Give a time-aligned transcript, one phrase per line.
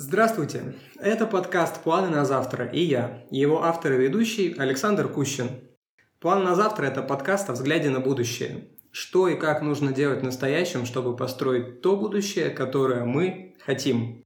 [0.00, 0.76] Здравствуйте!
[1.00, 5.48] Это подкаст «Планы на завтра» и я, его автор и ведущий Александр Кущин.
[6.20, 8.68] «План на завтра»– это подкаст о взгляде на будущее.
[8.92, 14.22] Что и как нужно делать в настоящем, чтобы построить то будущее, которое мы хотим.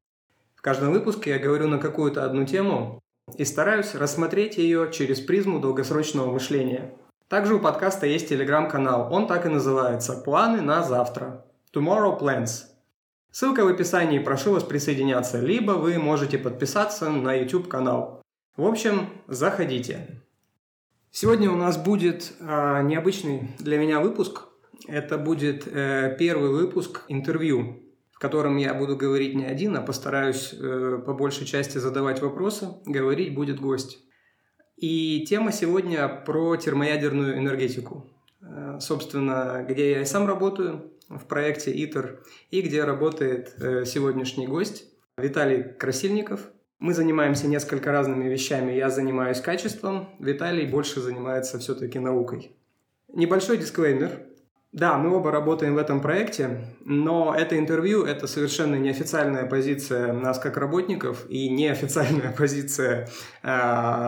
[0.57, 3.01] В каждом выпуске я говорю на какую-то одну тему
[3.39, 6.93] и стараюсь рассмотреть ее через призму долгосрочного мышления.
[7.29, 12.72] Также у подкаста есть телеграм-канал, он так и называется «Планы на завтра»– «Tomorrow Plans».
[13.35, 18.23] Ссылка в описании, прошу вас присоединяться, либо вы можете подписаться на YouTube канал.
[18.59, 20.23] В общем, заходите.
[21.11, 24.43] Сегодня у нас будет э, необычный для меня выпуск.
[24.87, 30.53] Это будет э, первый выпуск интервью, в котором я буду говорить не один, а постараюсь
[30.53, 32.69] э, по большей части задавать вопросы.
[32.85, 33.99] Говорить будет гость.
[34.77, 38.11] И тема сегодня про термоядерную энергетику.
[38.43, 44.47] Э, собственно, где я и сам работаю, в проекте ИТЕР, и где работает э, сегодняшний
[44.47, 44.85] гость
[45.17, 46.49] Виталий Красильников.
[46.79, 48.73] Мы занимаемся несколько разными вещами.
[48.73, 52.57] Я занимаюсь качеством, Виталий больше занимается все-таки наукой.
[53.09, 54.27] Небольшой дисклеймер.
[54.73, 60.39] Да, мы оба работаем в этом проекте, но это интервью– это совершенно неофициальная позиция нас
[60.39, 63.07] как работников и неофициальная позиция
[63.43, 63.47] э,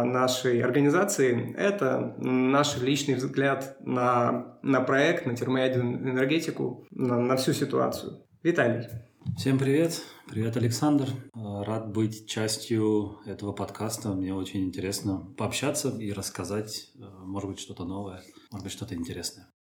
[0.05, 1.55] нашей организации.
[1.55, 8.23] Это наш личный взгляд на, на проект, на термоядерную на, на всю ситуацию.
[8.43, 8.89] Виталий.
[9.37, 10.01] Всем привет.
[10.31, 11.09] Привет, Александр.
[11.35, 14.15] Рад быть частью этого подкаста.
[14.15, 19.54] Мне очень интересно пообщаться и рассказать, э, может быть, что-то новое, может быть, что-то интересное.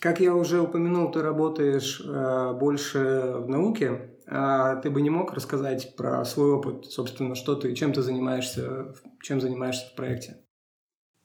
[0.00, 4.10] Как я уже упомянул, ты работаешь э, больше в науке.
[4.28, 8.92] А ты бы не мог рассказать про свой опыт, собственно, что ты, чем ты занимаешься,
[9.22, 10.44] чем занимаешься в проекте?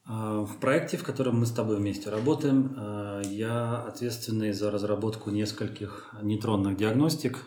[0.05, 5.31] А, в проекте, в котором мы с тобой вместе работаем, э, я ответственный за разработку
[5.31, 7.39] нескольких нейтронных диагностик.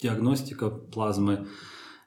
[0.00, 1.48] Диагностика плазмы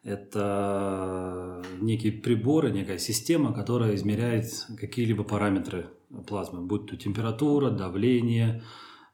[0.03, 4.45] это некие приборы, некая система, которая измеряет
[4.77, 5.89] какие-либо параметры
[6.27, 8.63] плазмы, будь то температура, давление,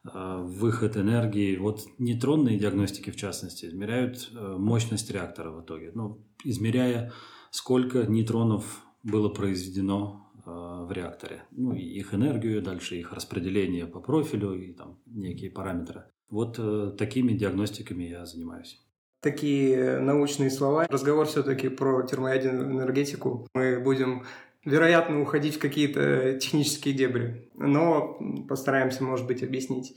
[0.03, 1.57] э, выход энергии.
[1.57, 5.91] Вот нейтронные диагностики, в частности, измеряют э, мощность реактора в итоге.
[5.93, 7.11] Ну, измеряя,
[7.51, 11.43] сколько нейтронов было произведено э, в реакторе.
[11.51, 16.05] Ну, и их энергию, дальше их распределение по профилю и там некие параметры.
[16.29, 16.59] Вот
[16.97, 18.81] такими диагностиками я занимаюсь
[19.21, 20.85] такие научные слова.
[20.89, 23.47] Разговор все-таки про термоядерную энергетику.
[23.53, 24.25] Мы будем
[24.67, 29.95] вероятно, уходить в какие-то технические дебри, но постараемся, может быть, объяснить.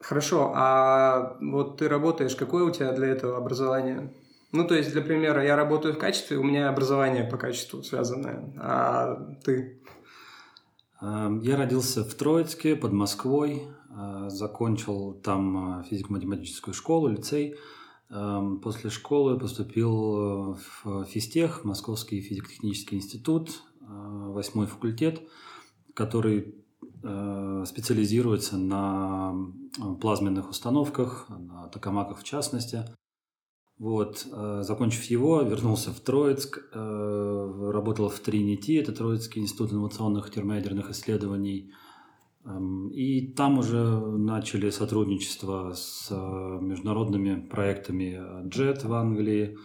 [0.00, 4.12] Хорошо, а вот ты работаешь, какое у тебя для этого образование?
[4.50, 8.52] Ну, то есть, для примера, я работаю в качестве, у меня образование по качеству связанное,
[8.58, 9.80] а ты?
[11.00, 17.56] Эм, я родился в Троицке, под Москвой, э, закончил там э, физико-математическую школу, лицей–
[18.62, 25.22] после школы поступил в физтех, Московский физико-технический институт, э, восьмой факультет,
[25.94, 26.54] который
[27.02, 29.34] э, специализируется на
[29.78, 32.84] э, плазменных установках, на токамаках в частности.
[33.76, 34.24] Вот,
[34.60, 41.72] закончив его, вернулся в Троицк, работал в Тринити, это Троицкий институт инновационных термоядерных исследований–
[42.92, 49.56] и там уже начали сотрудничество с международными проектами JET в Англии.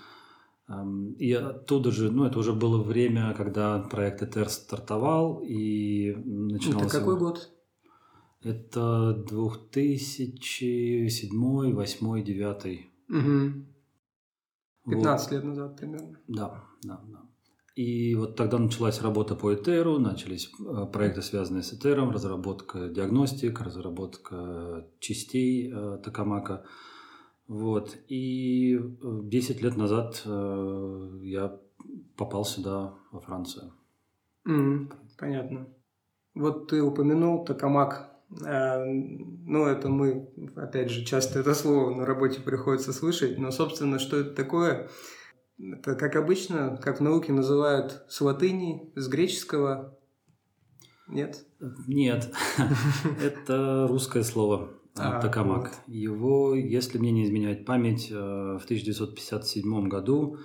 [1.18, 6.86] И оттуда же, ну, это уже было время, когда проект ЭТР стартовал и начинался...
[6.86, 7.50] Это какой год?
[8.44, 12.90] Это 2007, 2008, 2009.
[13.10, 13.66] Угу.
[14.92, 15.32] 15 вот.
[15.32, 16.20] лет назад примерно.
[16.28, 17.20] Да, да, да.
[17.76, 23.62] И вот тогда началась работа по Этеру, начались э, проекты, связанные с Этером, разработка диагностик,
[23.62, 26.66] разработка частей э, Токамака.
[27.50, 27.98] Вот.
[28.08, 31.60] И 10 э, лет назад э, я
[32.16, 33.74] попал сюда, во Францию.
[34.48, 35.68] Mm, понятно.
[36.36, 38.12] Вот ты упомянул Токамак.
[38.46, 43.98] Э, ну, это мы, опять же, часто это слово на работе приходится слышать, но, собственно,
[43.98, 44.88] что это такое?
[45.58, 49.98] Это, как обычно, как в науке называют с латыни, с греческого.
[51.08, 51.44] Нет?
[51.88, 52.32] Нет.
[53.24, 55.74] Это русское слово а, токамак.
[55.88, 60.38] Его, если мне не изменяет память, э, в 1957 году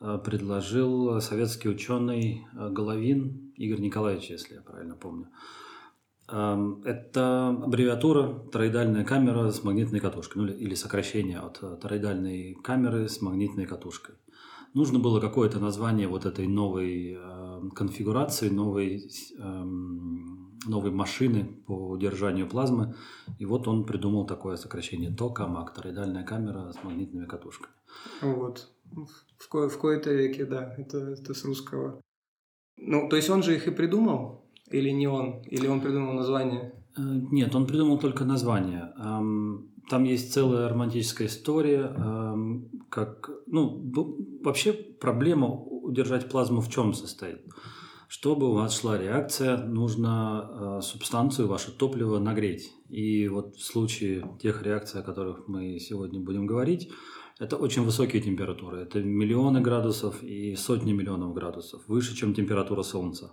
[0.00, 5.28] э, предложил советский ученый э, Головин Игорь Николаевич, если я правильно помню.
[6.28, 13.20] Эм, это аббревиатура тороидальная камера с магнитной катушкой, ну или сокращение от тороидальной камеры с
[13.20, 14.16] магнитной катушкой
[14.72, 17.16] нужно было какое-то название вот этой новой
[17.70, 19.08] конфигурации, новой
[19.38, 19.64] э,
[20.66, 22.94] новой машины по удержанию плазмы.
[23.38, 27.74] И вот он придумал такое сокращение токамак, тороидальная камера с магнитными катушками.
[28.22, 28.70] Вот.
[29.38, 32.00] В, ко- в кои-то веке, да, это, это с русского.
[32.76, 34.44] Ну, то есть он же их и придумал?
[34.70, 35.42] Или не он?
[35.42, 36.72] Или он придумал название?
[36.96, 37.00] Э,
[37.30, 38.92] Нет, он придумал только название.
[38.96, 41.94] Ам, Там есть целая романтическая история,
[42.88, 43.82] как, ну,
[44.42, 47.40] вообще проблема удержать плазму в чем состоит?
[48.08, 52.72] Чтобы у вас шла реакция, нужно э, субстанцию, ваше топливо нагреть.
[52.88, 56.90] И вот в случае тех реакций, о которых мы сегодня будем говорить,
[57.38, 58.82] это очень высокие температуры.
[58.82, 63.32] Это миллионы градусов и сотни миллионов градусов, выше, чем температура Солнца.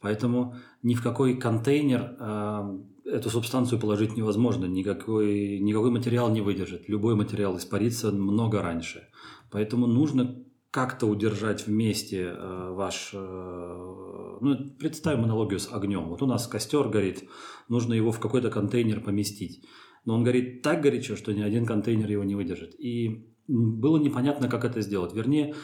[0.00, 6.88] Поэтому ни в какой контейнер э, эту субстанцию положить невозможно, никакой, никакой материал не выдержит.
[6.88, 9.08] Любой материал испарится много раньше.
[9.50, 13.10] Поэтому нужно как-то удержать вместе э, ваш...
[13.12, 16.08] э, ну, представим аналогию с огнем.
[16.08, 17.24] Вот у нас костер горит,
[17.68, 19.64] нужно его в какой-то контейнер поместить.
[20.04, 22.78] Но он горит так горячо, что ни один контейнер его не выдержит.
[22.78, 25.12] И было непонятно, как это сделать.
[25.12, 25.54] Вернее,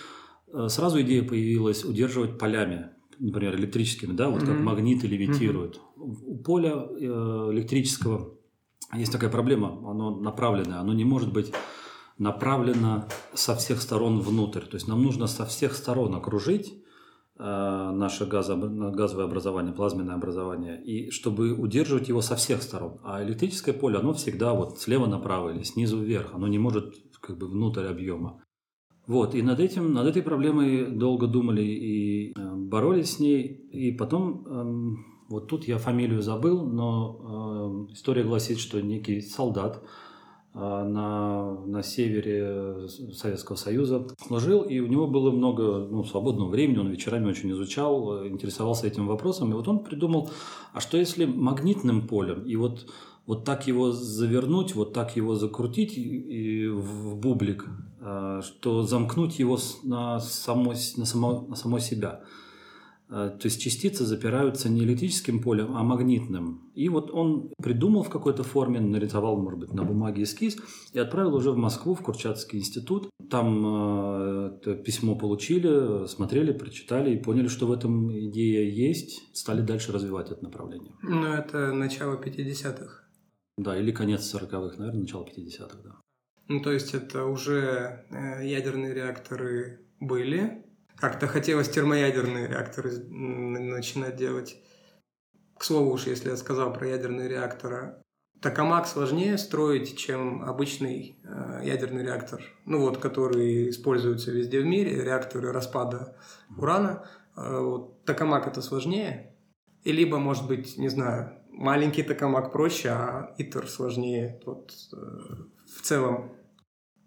[0.52, 4.64] э, сразу идея появилась удерживать полями, например, электрическими, да, вот как Мгм.
[4.64, 5.80] магниты левитируют.
[5.96, 8.34] У поля электрического
[8.94, 11.52] есть такая проблема, оно направленное, оно не может быть
[12.18, 13.04] направлено
[13.34, 14.62] со всех сторон внутрь.
[14.62, 16.74] То есть нам нужно со всех сторон окружить
[17.38, 22.98] э, наше газо- газовое образование, плазменное образование, и чтобы удерживать его со всех сторон.
[23.04, 27.38] А электрическое поле, оно всегда вот слева направо или снизу вверх, оно не может как
[27.38, 28.42] бы внутрь объема.
[29.06, 33.92] Вот, и над этим, над этой проблемой долго думали и э, боролись с ней, и
[33.92, 39.80] потом, эм, вот тут я фамилию забыл, но э, история гласит, что некий солдат
[40.56, 46.88] на, на севере Советского Союза служил, и у него было много ну, свободного времени, он
[46.88, 50.30] вечерами очень изучал, интересовался этим вопросом, и вот он придумал,
[50.72, 52.86] а что если магнитным полем, и вот
[53.26, 57.66] вот так его завернуть, вот так его закрутить и, и в бублик,
[58.00, 62.22] э, что замкнуть его на само, на само, на само себя.
[63.08, 66.70] Э, То есть частицы запираются не электрическим полем, а магнитным.
[66.74, 70.56] И вот он придумал в какой-то форме, нарисовал, может быть, на бумаге эскиз
[70.92, 73.08] и отправил уже в Москву, в Курчатский институт.
[73.30, 79.92] Там э, письмо получили, смотрели, прочитали и поняли, что в этом идея есть, стали дальше
[79.92, 80.94] развивать это направление.
[81.02, 83.04] Ну, это начало 50-х.
[83.56, 86.00] Да, или конец 40-х, наверное, начало 50-х, да.
[86.48, 90.65] Ну, то есть это уже э, ядерные реакторы были.
[90.98, 94.56] Как-то хотелось термоядерные реакторы начинать делать.
[95.58, 98.02] К слову уж, если я сказал про ядерные реакторы,
[98.40, 102.42] токамак сложнее строить, чем обычный э, ядерный реактор.
[102.64, 106.16] Ну вот, который используется везде в мире, реакторы распада
[106.56, 107.08] урана.
[107.36, 109.34] Э, вот, токамак это сложнее.
[109.84, 114.40] И либо, может быть, не знаю, маленький токамак проще, а итер сложнее.
[114.44, 116.32] Вот, э, в целом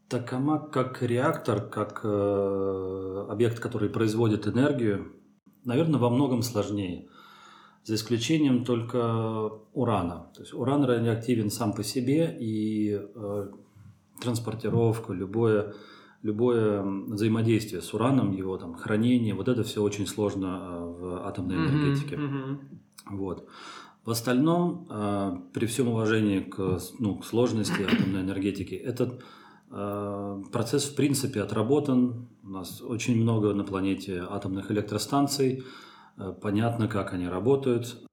[0.09, 5.13] Токамак как реактор, как э, объект, который производит энергию,
[5.63, 7.07] наверное, во многом сложнее.
[7.83, 10.31] За исключением только урана.
[10.35, 13.47] То есть уран радиоактивен сам по себе, и э,
[14.19, 15.73] транспортировка, любое,
[16.23, 21.55] любое взаимодействие с ураном, его там хранение, вот это все очень сложно э, в атомной
[21.55, 22.17] энергетике.
[22.17, 22.59] Мгм.
[23.11, 23.47] Вот.
[24.05, 29.23] В остальном, э, при всем уважении к, ну, к сложности атомной энергетики, этот
[29.69, 32.27] процесс в принципе отработан.
[32.43, 35.63] У нас очень много на планете атомных электростанций.
[36.19, 38.03] Э, понятно, как они работают.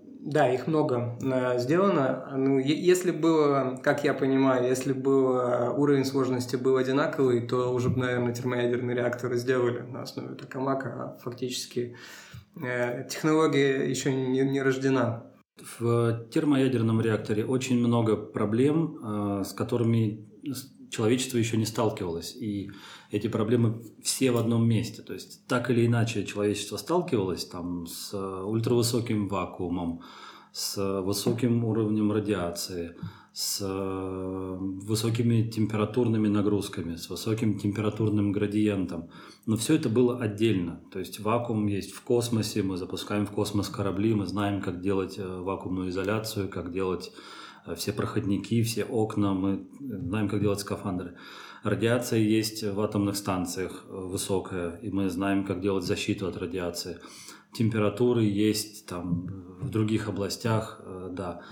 [0.00, 2.28] Да, их много э, сделано.
[2.36, 7.88] Ну, если было, как я понимаю, если был э, уровень сложности был одинаковый, то уже,
[7.88, 11.96] бы, наверное, термоядерные реакторы сделали на основе токамака, а фактически
[12.60, 15.24] э, технология еще не, не рождена.
[15.78, 20.28] В термоядерном реакторе очень много проблем, э, с которыми
[20.90, 22.36] человечество еще не сталкивалось.
[22.36, 22.70] И
[23.10, 25.02] эти проблемы все в одном месте.
[25.02, 30.02] То есть так или иначе человечество сталкивалось там, с э, ультравысоким вакуумом,
[30.52, 32.96] с высоким уровнем радиации,
[33.32, 39.10] с э, высокими температурными нагрузками, с высоким температурным градиентом.
[39.46, 40.80] Но все это было отдельно.
[40.90, 45.18] То есть вакуум есть в космосе, мы запускаем в космос корабли, мы знаем, как делать
[45.18, 47.37] э, вакуумную изоляцию, как делать э,
[47.74, 51.16] все проходники, все окна, мы знаем, как делать скафандры.
[51.62, 56.98] Радиация есть в атомных станциях э, высокая, и мы знаем, как делать защиту от радиации.
[57.52, 59.26] Температуры есть там
[59.60, 61.42] в других областях, э, да.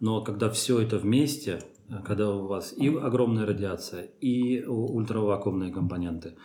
[0.00, 6.36] Но когда все это вместе, э, когда у вас и огромная радиация, и ультравакуумные компоненты,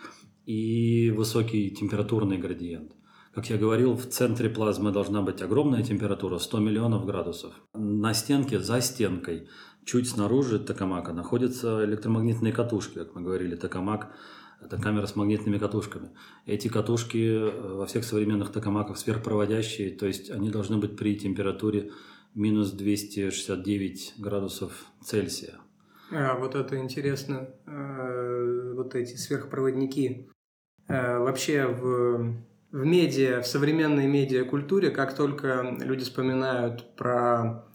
[0.46, 2.92] и высокий температурный градиент,
[3.34, 7.54] Как я говорил, в центре плазмы должна быть огромная температура, 100 миллионов градусов.
[7.74, 9.48] На стенке, за стенкой,
[9.84, 14.12] чуть снаружи токамака находятся электромагнитные катушки, как мы говорили, токамак–
[14.60, 16.10] это камера с магнитными катушками.
[16.44, 21.90] Эти катушки э, во всех современных токамаках сверхпроводящие, то есть они должны быть при температуре
[22.34, 25.54] минус 269 градусов Цельсия.
[26.12, 30.28] А, вот это интересно, э, вот эти сверхпроводники.
[30.88, 32.36] Э, вообще в
[32.72, 37.66] в медиа, в современной медиакультуре, как только люди вспоминают про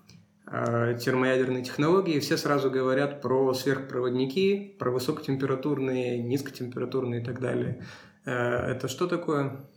[0.48, 7.84] э, термоядерные технологии, все сразу говорят про сверхпроводники, про высокотемпературные, низкотемпературные и так далее.
[8.26, 9.70] Э, это что такое?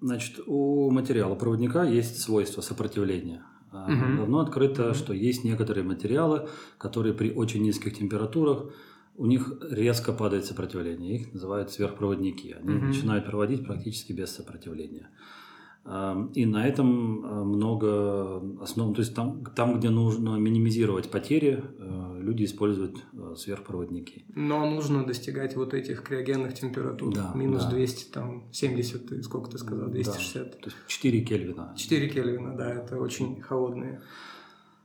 [0.00, 3.44] Значит, у материала проводника есть свойство сопротивления.
[3.72, 4.16] Угу.
[4.18, 8.74] Давно открыто, что есть некоторые материалы, которые при очень низких температурах
[9.16, 11.16] у них резко падает сопротивление.
[11.16, 12.56] Их называют сверхпроводники.
[12.58, 12.86] Они угу.
[12.86, 15.10] начинают проводить практически без сопротивления.
[16.34, 22.20] И на этом э, много основ, то есть там, там, где нужно минимизировать потери, э,
[22.20, 24.24] люди используют э, сверхпроводники.
[24.36, 27.12] Но нужно достигать вот этих криогенных температур.
[27.12, 27.70] Да, Минус да.
[27.70, 30.44] 200, там, 70, сколько ты сказал, 260.
[30.44, 31.74] Да, то есть 4 Кельвина.
[31.76, 34.00] 4 Кельвина, да, это очень холодные.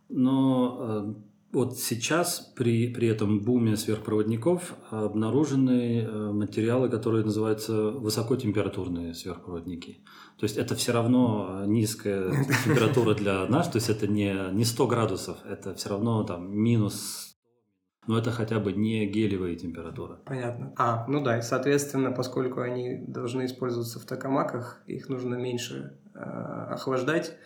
[0.10, 1.16] Но
[1.58, 10.04] вот сейчас при, при этом буме сверхпроводников обнаружены э, материалы, которые называются высокотемпературные сверхпроводники.
[10.38, 12.30] То есть это все равно низкая
[12.66, 17.24] температура для нас, то есть это не, не 100 градусов, это все равно там минус
[18.08, 20.20] но это хотя бы не гелевая температура.
[20.26, 20.74] Понятно.
[20.78, 26.20] А, ну да, и соответственно, поскольку они должны использоваться в токамаках, их нужно меньше э,
[26.20, 27.38] охлаждать,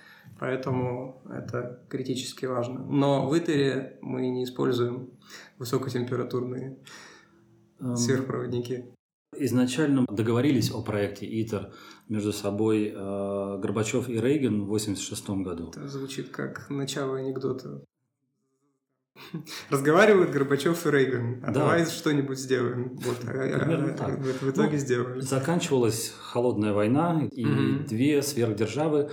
[0.42, 2.80] Поэтому это критически важно.
[2.80, 5.12] Но в Итере мы не используем
[5.60, 6.80] высокотемпературные
[7.80, 8.92] эм, сверхпроводники.
[9.38, 11.72] Изначально договорились о проекте ИТЕР
[12.10, 15.70] между собой э, Горбачев и Рейган в 1986 году.
[15.70, 17.84] Это звучит как начало анекдота.
[19.70, 21.44] Разговаривают Горбачев и Рейган.
[21.44, 21.60] А да.
[21.60, 22.96] давай что-нибудь сделаем.
[22.96, 24.18] Вот, а, а, так.
[24.18, 25.22] В, итоге ну, сделали.
[25.22, 27.86] Заканчивалась холодная война, и угу.
[27.88, 29.12] две сверхдержавы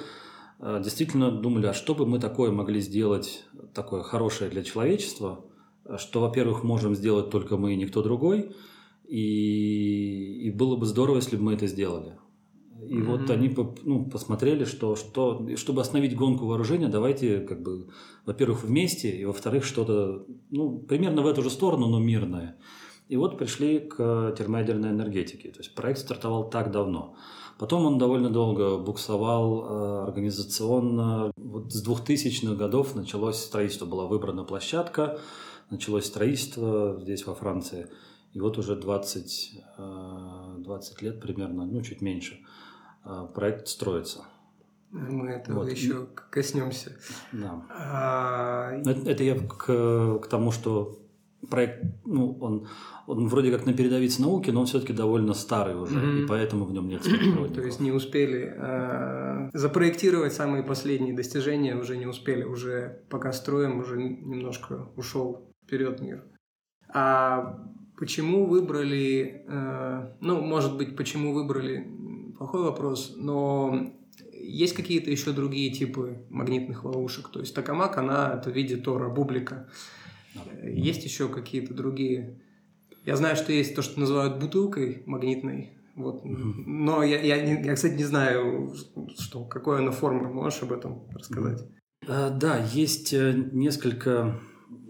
[0.61, 5.45] действительно думали, а что бы мы такое могли сделать, такое хорошее для человечества,
[5.97, 8.53] что, во-первых, можем сделать только мы и никто другой,
[9.07, 12.19] и, и было бы здорово, если бы мы это сделали.
[12.87, 13.05] И mm-hmm.
[13.05, 17.89] вот они ну, посмотрели, что, что чтобы остановить гонку вооружения, давайте, как бы,
[18.25, 22.57] во-первых, вместе, и во-вторых, что-то, ну, примерно в эту же сторону, но мирное.
[23.09, 25.51] И вот пришли к термоядерной энергетике.
[25.51, 27.17] То есть проект стартовал так давно.
[27.59, 31.33] Потом он довольно долго буксовал э, организационно.
[31.37, 35.19] Вот с 2000-х годов началось строительство, была выбрана площадка,
[35.71, 37.89] началось строительство здесь, во Франции.
[38.33, 39.65] И вот уже 20,
[40.59, 42.39] 20 э, лет примерно, ну, чуть меньше,
[43.05, 44.25] э, проект строится.
[44.93, 45.71] Мы этого вот.
[45.71, 46.97] еще коснемся.
[47.33, 47.67] Да.
[47.71, 48.73] А...
[48.73, 50.99] Это, это я к, к тому, что
[51.51, 52.67] проект, ну, он,
[53.07, 56.25] он вроде как на передовице науки, но он все-таки довольно старый уже, mm-hmm.
[56.25, 57.03] и поэтому в нем нет
[57.55, 63.79] То есть не успели э, запроектировать самые последние достижения, уже не успели, уже пока строим,
[63.79, 66.25] уже немножко ушел вперед мир.
[66.93, 67.65] А
[67.97, 71.87] почему выбрали, э, ну, может быть, почему выбрали,
[72.37, 73.93] плохой вопрос, но
[74.33, 77.29] есть какие-то еще другие типы магнитных ловушек.
[77.29, 79.69] То есть Токамак, она это в виде Тора, бублика.
[80.63, 82.41] Есть еще какие-то другие.
[83.05, 85.73] Я знаю, что есть то, что называют бутылкой магнитной.
[85.97, 86.23] Вот.
[86.25, 88.73] Но я, я, я, кстати, не знаю,
[89.19, 90.29] что, какой она форма.
[90.29, 91.67] Можешь об этом рассказать?
[92.07, 94.41] А, да, есть э, несколько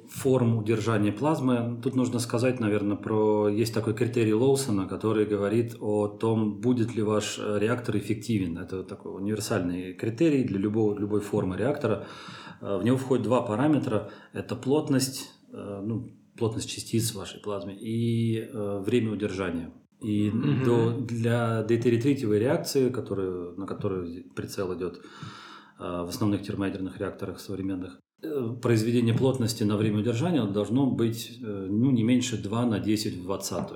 [0.09, 1.81] форм удержания плазмы.
[1.83, 3.49] Тут нужно сказать, наверное, про...
[3.49, 8.59] Есть такой критерий Лоусона, который говорит о том, будет ли ваш э, реактор эффективен.
[8.59, 12.07] Это такой универсальный критерий для любого, любой формы реактора.
[12.61, 14.11] Э, в него входят два параметра.
[14.33, 19.73] Это плотность Э, ну, плотность частиц вашей плазме и время удержания.
[20.01, 20.65] И mm-hmm.
[20.65, 25.01] до, для дейтеритривой реакции, которую, на которую прицел идет
[25.79, 32.03] в основных термоядерных реакторах современных, произведение плотности на время удержания должно быть э, ну, не
[32.03, 33.69] меньше 2 на 10 в 20.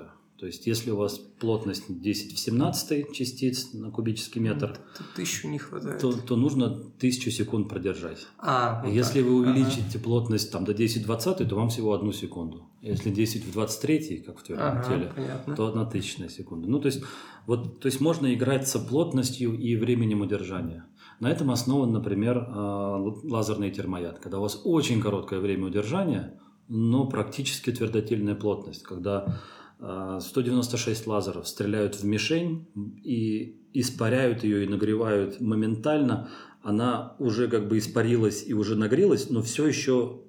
[0.43, 5.47] То есть, если у вас плотность 10 в 17 частиц на кубический метр, то тысячу
[5.47, 6.01] не хватает.
[6.01, 6.69] То, то нужно
[6.99, 8.27] тысячу секунд продержать.
[8.39, 9.29] А, вот если так.
[9.29, 10.03] вы увеличите ага.
[10.03, 12.69] плотность там, до 10 в 20, то вам всего одну секунду.
[12.81, 15.55] Если 10 в 23, как в твердом ага, теле, понятно.
[15.55, 16.69] то одна тысячная секунда.
[16.69, 17.05] Ну, то есть,
[17.47, 20.87] вот, то есть можно играть со плотностью и временем удержания.
[21.23, 24.19] На этом основан, например, а, лазерный термояд.
[24.19, 29.39] Когда у вас очень короткое время удержания, но практически твердотельная плотность, когда
[29.79, 32.67] 196 лазеров стреляют в мишень
[33.05, 36.29] и испаряют ее и нагревают моментально.
[36.63, 40.23] Она уже как бы испарилась и уже нагрелась, но все еще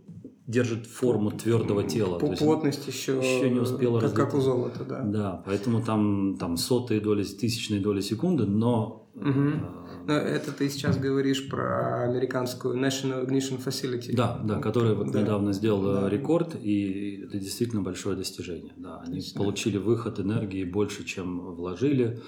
[0.45, 2.19] держит форму твердого тела.
[2.19, 5.01] По плотность еще, еще не успела как, как у золота, да.
[5.01, 9.02] Да, поэтому там, там сотые доли, тысячные доли секунды, но...
[9.23, 10.05] Угу.
[10.05, 14.13] Но это ты сейчас говоришь про американскую National Ignition Facility.
[14.13, 15.21] Да, да, которая вот да.
[15.21, 16.09] недавно сделала да.
[16.09, 18.73] рекорд, и это действительно большое достижение.
[18.75, 19.39] Да, они Отлично.
[19.39, 22.21] получили выход энергии больше, чем вложили.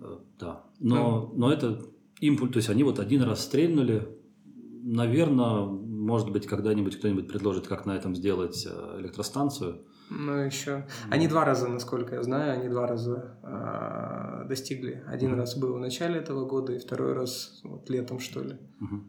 [0.00, 1.38] Э, да, но, да.
[1.38, 1.86] но это
[2.20, 4.06] импульс, то есть они вот один раз стрельнули,
[4.82, 9.82] наверное, может быть, когда-нибудь кто-нибудь предложит, как на этом сделать э, электростанцию.
[10.10, 10.86] Ну, еще.
[11.10, 15.04] Они два раза, насколько я знаю, они два раза э, достигли.
[15.06, 18.56] Один раз был в начале этого года, и второй раз вот летом, что ли.
[18.80, 19.00] Mm-hmm.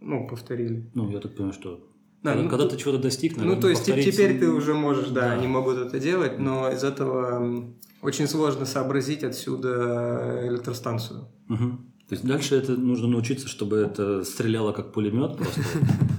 [0.00, 0.90] Ну, повторили.
[0.94, 1.80] Ну, я так понимаю, что
[2.22, 4.14] да, когда, ну, когда ты чего-то достиг, наверное, Ну, то есть повторить...
[4.14, 7.72] теперь ты уже можешь, да, да, они могут это делать, но из этого
[8.02, 11.28] очень сложно сообразить отсюда электростанцию.
[11.48, 11.70] Угу.
[12.08, 15.60] То есть дальше это нужно научиться, чтобы это стреляло как пулемет просто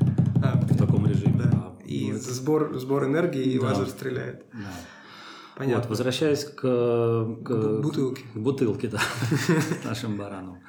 [2.29, 4.45] сбор, сбор энергии, и лазер стреляет.
[5.55, 5.81] Понятно.
[5.81, 8.23] Вот, возвращаясь к, к бутылке.
[8.33, 8.99] К бутылке, да,
[9.85, 10.59] нашим баранам.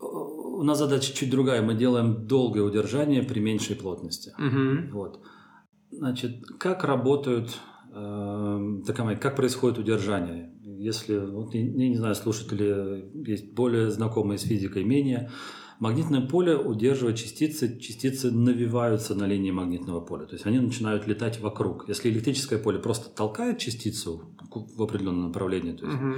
[0.00, 1.62] у нас задача чуть другая.
[1.62, 4.34] Мы делаем долгое удержание при меньшей плотности.
[4.90, 5.20] Вот.
[5.90, 7.58] Значит, как работают,
[7.94, 10.52] э, такая, как происходит удержание?
[10.82, 15.30] если, вот, я не знаю, слушатели есть более знакомые с физикой, менее,
[15.82, 21.40] магнитное поле удерживает частицы, частицы навиваются на линии магнитного поля, то есть они начинают летать
[21.40, 21.88] вокруг.
[21.88, 26.14] Если электрическое поле просто толкает частицу в определенном направлении, то есть угу.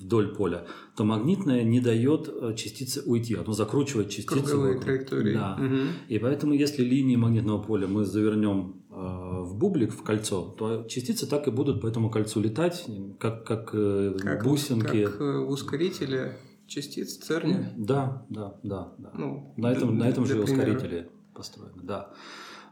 [0.00, 0.66] вдоль поля,
[0.96, 4.44] то магнитное не дает э, частице уйти, оно закручивает частицу.
[4.44, 5.34] Круговые траектории.
[5.34, 5.58] Да.
[5.60, 5.78] Угу.
[6.08, 11.26] И поэтому, если линии магнитного поля мы завернем Э, в бублик, в кольцо, то частицы
[11.26, 12.84] так и будут по этому кольцу летать,
[13.18, 15.06] как, как, э, как бусинки.
[15.06, 16.36] Как в ускорителе
[16.72, 17.72] частиц ЦЕРНе?
[17.76, 18.94] Да, да, да.
[18.98, 19.10] да.
[19.14, 20.52] Ну, на этом, на этом же примера.
[20.52, 22.10] ускорители построены, да.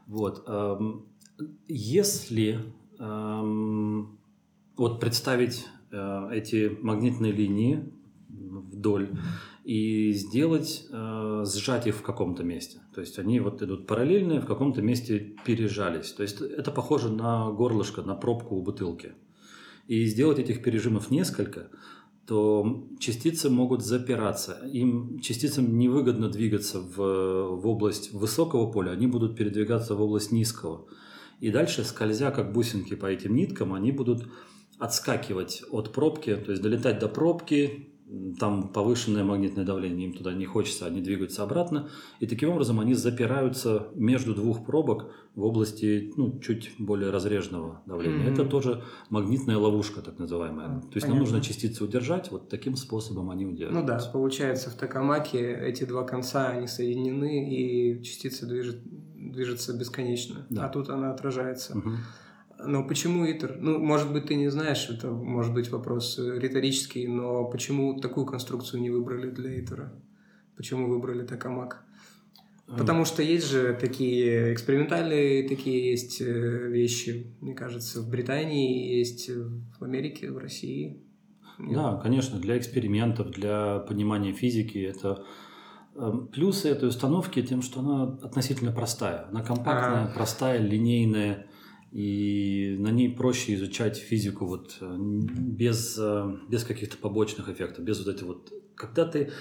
[0.07, 0.43] Вот.
[0.47, 1.05] Эм,
[1.67, 2.59] если
[2.99, 4.19] эм,
[4.77, 7.91] вот представить эти магнитные линии
[8.29, 9.09] вдоль
[9.63, 12.79] и сделать, э, сжать их в каком-то месте.
[12.93, 16.11] То есть они вот идут параллельные, в каком-то месте пережались.
[16.13, 19.13] То есть это похоже на горлышко, на пробку у бутылки.
[19.87, 21.69] И сделать этих пережимов несколько,
[22.25, 24.61] то частицы могут запираться.
[24.71, 30.85] Им частицам невыгодно двигаться в, в область высокого поля, они будут передвигаться в область низкого.
[31.39, 34.27] И дальше, скользя как бусинки по этим ниткам, они будут
[34.77, 37.90] отскакивать от пробки, то есть долетать до пробки,
[38.39, 42.93] там повышенное магнитное давление, им туда не хочется, они двигаются обратно, и таким образом они
[42.93, 48.27] запираются между двух пробок в области ну, чуть более разреженного давления.
[48.27, 48.33] Mm-hmm.
[48.33, 50.67] Это тоже магнитная ловушка, так называемая.
[50.67, 50.81] Mm-hmm.
[50.81, 51.09] То есть Понятно.
[51.09, 53.93] нам нужно частицы удержать, вот таким способом они удерживаются.
[53.93, 58.81] Ну да, получается в токамаке эти два конца, они соединены, и частица движет,
[59.15, 60.65] движется бесконечно, да.
[60.65, 61.73] а тут она отражается.
[61.73, 61.95] Mm-hmm.
[62.65, 63.57] Но почему ИТР?
[63.59, 68.81] Ну, может быть, ты не знаешь, это может быть вопрос риторический, но почему такую конструкцию
[68.81, 69.93] не выбрали для ИТРа?
[70.55, 71.83] Почему выбрали Токамак?
[72.77, 79.29] Потому что есть же такие экспериментальные, такие есть э, вещи, мне кажется, в Британии, есть
[79.29, 81.01] в Америке, в России.
[81.59, 81.75] Нет?
[81.75, 85.25] Да, конечно, для экспериментов, для понимания физики это
[85.95, 89.27] эм, Плюсы этой установки тем, что она относительно простая.
[89.29, 90.13] Она компактная, ага.
[90.15, 91.47] простая, линейная
[91.91, 97.99] и на ней проще изучать физику вот э, без, э, без каких-то побочных эффектов, без
[97.99, 98.53] вот этой вот...
[98.75, 99.31] Когда ты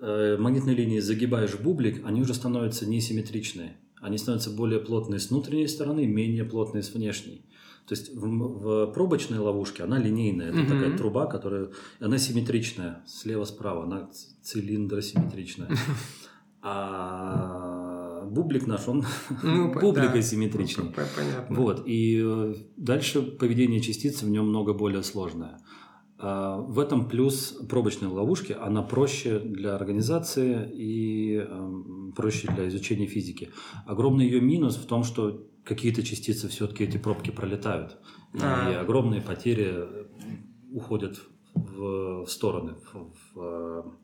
[0.00, 3.76] э, магнитной линии загибаешь бублик, они уже становятся несимметричные.
[4.00, 7.44] Они становятся более плотные с внутренней стороны, менее плотные с внешней.
[7.86, 10.68] То есть в, в пробочной ловушке она линейная, это mm-hmm.
[10.68, 11.70] такая труба, которая
[12.00, 14.10] она симметричная, слева-справа, она
[14.42, 15.70] цилиндросимметричная.
[16.62, 19.04] А бублик наш, он
[19.42, 20.92] ну, бублик да, асимметричный.
[21.16, 21.56] Понятно.
[21.56, 25.58] Вот, и э, дальше поведение частицы в нем много более сложное.
[26.22, 33.06] А, в этом плюс пробочной ловушки, она проще для организации и эм, проще для изучения
[33.06, 33.50] физики.
[33.86, 37.98] Огромный ее минус в том, что какие-то частицы все-таки эти пробки пролетают.
[38.34, 38.80] И а.
[38.80, 39.86] огромные потери
[40.70, 41.20] уходят
[41.54, 43.99] в, в стороны, в, в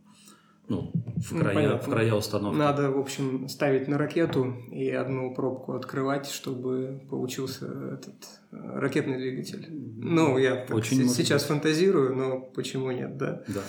[0.69, 2.59] ну, в ну, края, ну, в края установки.
[2.59, 8.17] Надо, в общем, ставить на ракету и одну пробку открывать, чтобы получился этот
[8.51, 9.69] э, ракетный двигатель.
[9.71, 11.51] Ну, я Очень сейчас быть.
[11.51, 13.43] фантазирую, но почему нет, да?
[13.49, 13.63] Да.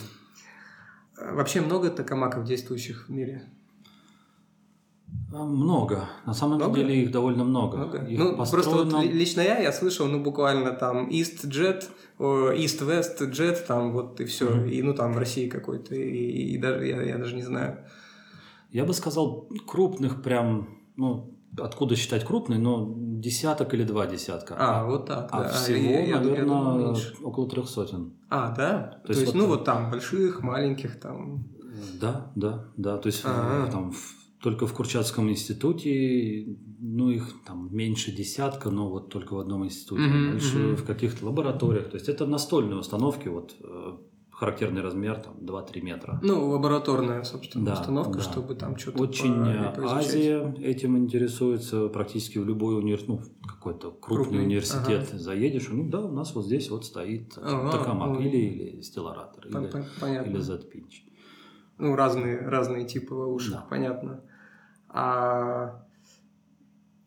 [1.34, 3.48] Вообще много токамаков действующих в мире?
[5.34, 6.06] А, много.
[6.26, 6.76] На самом много?
[6.76, 7.78] деле их довольно много.
[7.78, 8.06] много.
[8.06, 8.72] Их ну, построено...
[8.72, 11.86] просто вот лично я, я слышал, ну, буквально там East-Jet,
[12.20, 14.50] East-West Jet, там вот и все.
[14.50, 14.70] Mm-hmm.
[14.72, 15.96] И ну там в России какой-то.
[15.96, 17.86] И, и даже я, я даже не знаю.
[18.72, 24.56] Я бы сказал, крупных прям, ну, откуда считать крупный, но десяток или два десятка.
[24.58, 25.30] А, вот так.
[25.32, 25.50] А да.
[25.50, 28.14] всего, я, наверное, я около трех сотен.
[28.30, 29.00] А, да?
[29.02, 31.46] То, То есть, есть вот, ну вот там больших, маленьких там.
[32.00, 32.98] Да, да, да.
[32.98, 33.72] То есть А-а-а.
[33.72, 33.94] там
[34.42, 36.48] только в Курчатском институте,
[36.80, 40.76] ну их там меньше десятка, но вот только в одном институте, mm-hmm, mm-hmm.
[40.76, 41.90] в каких-то лабораториях.
[41.90, 43.98] То есть это настольные установки, вот э,
[44.38, 46.20] характерный размер там 2-3 метра.
[46.22, 48.24] Ну, лабораторная, собственно, да, установка, да.
[48.24, 54.26] чтобы там что-то Очень по- Азия этим интересуется, практически в любой университет, ну, какой-то крупный,
[54.26, 54.44] крупный.
[54.44, 55.18] университет ага.
[55.18, 59.72] заедешь, ну да, у нас вот здесь вот стоит ага, Токамак или, или Стелларатор, или,
[60.00, 60.30] Понятно.
[60.30, 61.08] или Z-Pinch.
[61.78, 63.66] Ну, разные, разные типы ловушек, да.
[63.70, 64.24] понятно.
[64.90, 65.86] А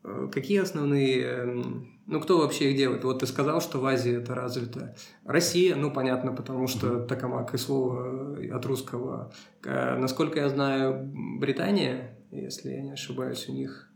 [0.03, 3.03] э, какие основные эм, ну, кто вообще их делает?
[3.03, 4.95] Вот ты сказал, что в Азии это развито.
[5.25, 7.07] Россия, ну, понятно, потому что mm-hmm.
[7.07, 9.33] токамак и слово э, от русского.
[9.63, 13.91] Насколько я знаю, Британия, если я не ошибаюсь, у них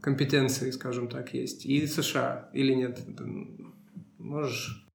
[0.00, 1.66] компетенции, скажем так, есть.
[1.66, 3.00] И США, или нет?
[4.18, 4.86] Можешь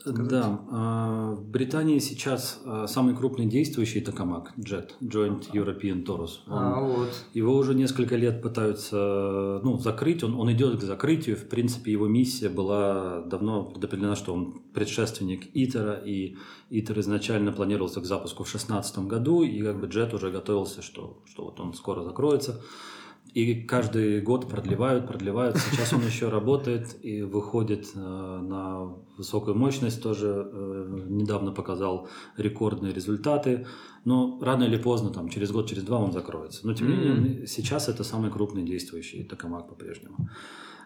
[0.00, 0.28] сказать?
[0.28, 6.40] Да, а, в Британии сейчас а, самый крупный действующий токамак JET, Joint European Torus.
[6.46, 7.08] Он, а, вот.
[7.34, 11.36] Его уже несколько лет пытаются ну, закрыть, он, он идет к закрытию.
[11.36, 16.36] В принципе, его миссия была давно предопределена, что он предшественник ИТЕРа, и
[16.70, 21.22] ИТЕР изначально планировался к запуску в 2016 году, и как бы JET уже готовился, что,
[21.26, 22.62] что вот он скоро закроется.
[23.34, 25.56] И каждый год продлевают, продлевают.
[25.56, 30.02] Сейчас он еще работает и выходит э, на высокую мощность.
[30.02, 33.66] Тоже э, недавно показал рекордные результаты.
[34.04, 36.66] Но рано или поздно, там, через год, через два он закроется.
[36.66, 40.28] Но тем не менее, сейчас это самый крупный действующий токамак по-прежнему.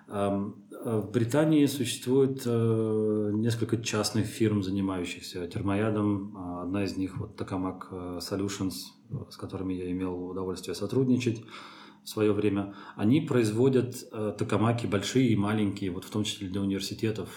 [0.09, 6.37] Эм, в Британии существует э, несколько частных фирм, занимающихся термоядом.
[6.61, 8.75] Одна из них вот Tokamak Solutions,
[9.31, 11.43] с которыми я имел удовольствие сотрудничать
[12.05, 16.61] в свое время, они производят э, токамаки большие и маленькие, вот в том числе для
[16.61, 17.29] университетов.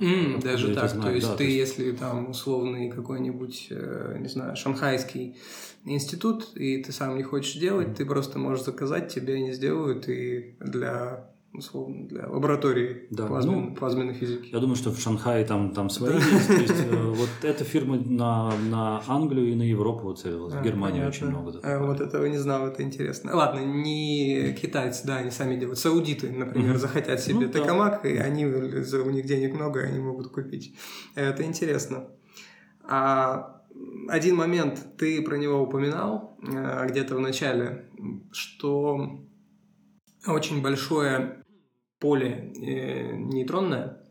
[0.00, 1.08] Mm, даже так, знаю.
[1.08, 1.56] то есть да, ты, то есть...
[1.56, 5.36] если там условный какой-нибудь, э, не знаю, шанхайский
[5.84, 7.94] институт, и ты сам не хочешь делать, mm.
[7.94, 13.74] ты просто можешь заказать, тебе они сделают, и для условно, для лаборатории да, плазмен, ну,
[13.74, 14.48] плазменной физики.
[14.52, 16.46] Я думаю, что в Шанхае там, там свои есть.
[16.46, 20.54] То есть э, вот эта фирма на, на Англию и на Европу целилась.
[20.54, 21.60] В Германии очень много.
[21.62, 23.36] А, вот этого не знал, это интересно.
[23.36, 25.78] Ладно, не китайцы, да, они сами делают.
[25.78, 30.28] Саудиты, например, захотят себе ну, токамак, и они, у них денег много, и они могут
[30.28, 30.74] купить.
[31.14, 32.08] Это интересно.
[32.84, 33.62] А
[34.08, 37.86] один момент, ты про него упоминал э, где-то в начале,
[38.32, 39.20] что
[40.26, 41.41] очень большое
[42.02, 44.02] поле э, нейтронное,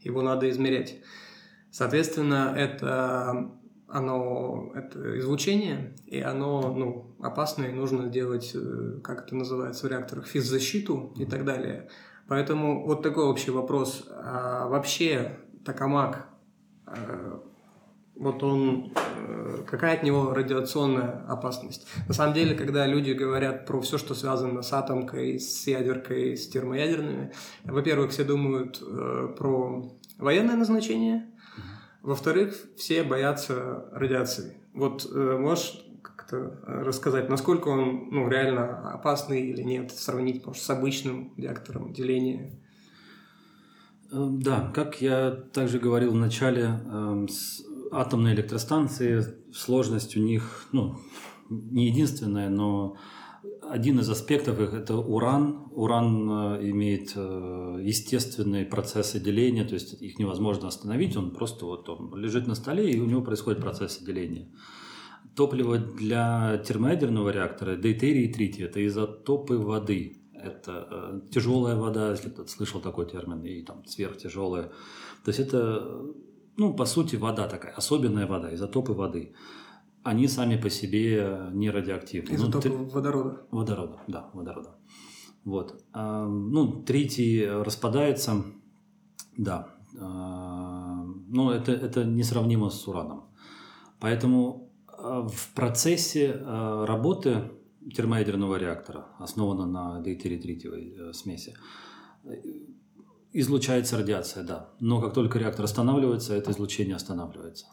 [0.00, 1.00] его надо измерять.
[1.72, 3.50] Соответственно, это
[3.88, 9.90] оно это излучение, и оно ну, опасное, и нужно делать, э, как это называется в
[9.90, 11.88] реакторах, физзащиту и так далее.
[12.28, 14.06] Поэтому вот такой общий вопрос.
[14.10, 16.28] А вообще токамак
[16.86, 17.40] э,
[18.20, 21.86] вот он, э, какая от него радиационная опасность.
[22.06, 26.46] На самом деле, когда люди говорят про все, что связано с атомкой, с ядеркой, с
[26.46, 27.32] термоядерными,
[27.64, 31.30] во-первых, все думают э, про военное назначение,
[32.02, 34.58] во-вторых, все боятся радиации.
[34.74, 40.68] Вот э, можешь как-то рассказать, насколько он ну, реально опасный или нет, сравнить может, с
[40.68, 42.50] обычным реактором деления?
[44.12, 47.28] Да, как я также говорил в начале, эм,
[47.90, 50.98] атомные электростанции, сложность у них, ну,
[51.48, 52.96] не единственная, но
[53.70, 55.68] один из аспектов их– это уран.
[55.72, 61.88] Уран э, имеет э, естественные процессы деления, то есть их невозможно остановить, он просто вот
[61.88, 64.48] он лежит на столе, и у него происходит процесс деления.
[65.36, 70.16] Топливо для термоядерного реактора, дейтерий и тритий– это изотопы воды.
[70.34, 74.72] Это э, тяжелая вода, если кто-то слышал такой термин, и там сверхтяжелая.
[75.24, 76.02] То есть это
[76.56, 79.34] ну, по сути, вода такая, особенная вода, изотопы воды.
[80.02, 82.30] Они сами по себе не радиоактивны.
[82.30, 83.46] Ну, изотопы ну, водорода.
[83.50, 84.76] Водорода, да, водорода.
[85.44, 85.82] Вот.
[85.92, 88.44] А, ну, тритий распадается,
[89.36, 89.68] да.
[89.98, 93.24] А, ну, это, это несравнимо с ураном.
[93.98, 97.50] Поэтому а, в процессе а, работы
[97.94, 101.54] термоядерного реактора, основанного на дейтерий-тритиевой э, смеси,
[103.32, 104.70] Излучается радиация, да.
[104.80, 107.66] Но как только реактор останавливается, это излучение останавливается.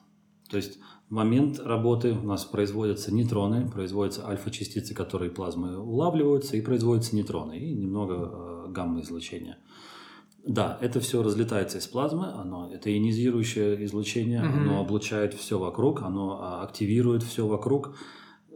[0.49, 0.77] То есть
[1.09, 7.57] в момент работы у нас производятся нейтроны, производятся альфа-частицы, которые плазмы улавливаются, и производятся нейтроны,
[7.57, 9.57] и немного э, гамма-излучения.
[10.45, 14.61] Да, это все разлетается из плазмы, оно, это ионизирующее излучение, mm-hmm.
[14.61, 17.97] оно облучает все вокруг, оно а, активирует все вокруг,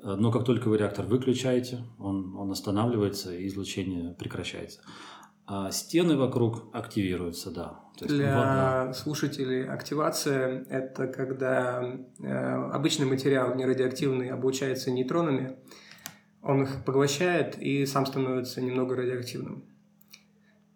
[0.01, 4.79] но как только вы реактор выключаете, он, он останавливается и излучение прекращается.
[5.45, 7.81] А стены вокруг активируются, да.
[7.97, 8.93] То есть Для вода.
[8.93, 15.57] слушателей активация– это когда э, обычный материал нерадиоактивный облучается нейтронами,
[16.41, 19.65] он их поглощает и сам становится немного радиоактивным.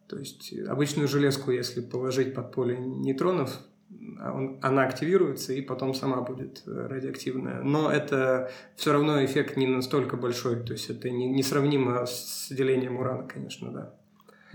[0.08, 6.22] То есть обычную железку, если положить под поле нейтронов, он, она активируется и потом сама
[6.22, 7.64] будет э, радиоактивная.
[7.64, 12.98] Но это все равно эффект не настолько большой, то есть это не, несравнимо с делением
[12.98, 13.96] урана, конечно, да.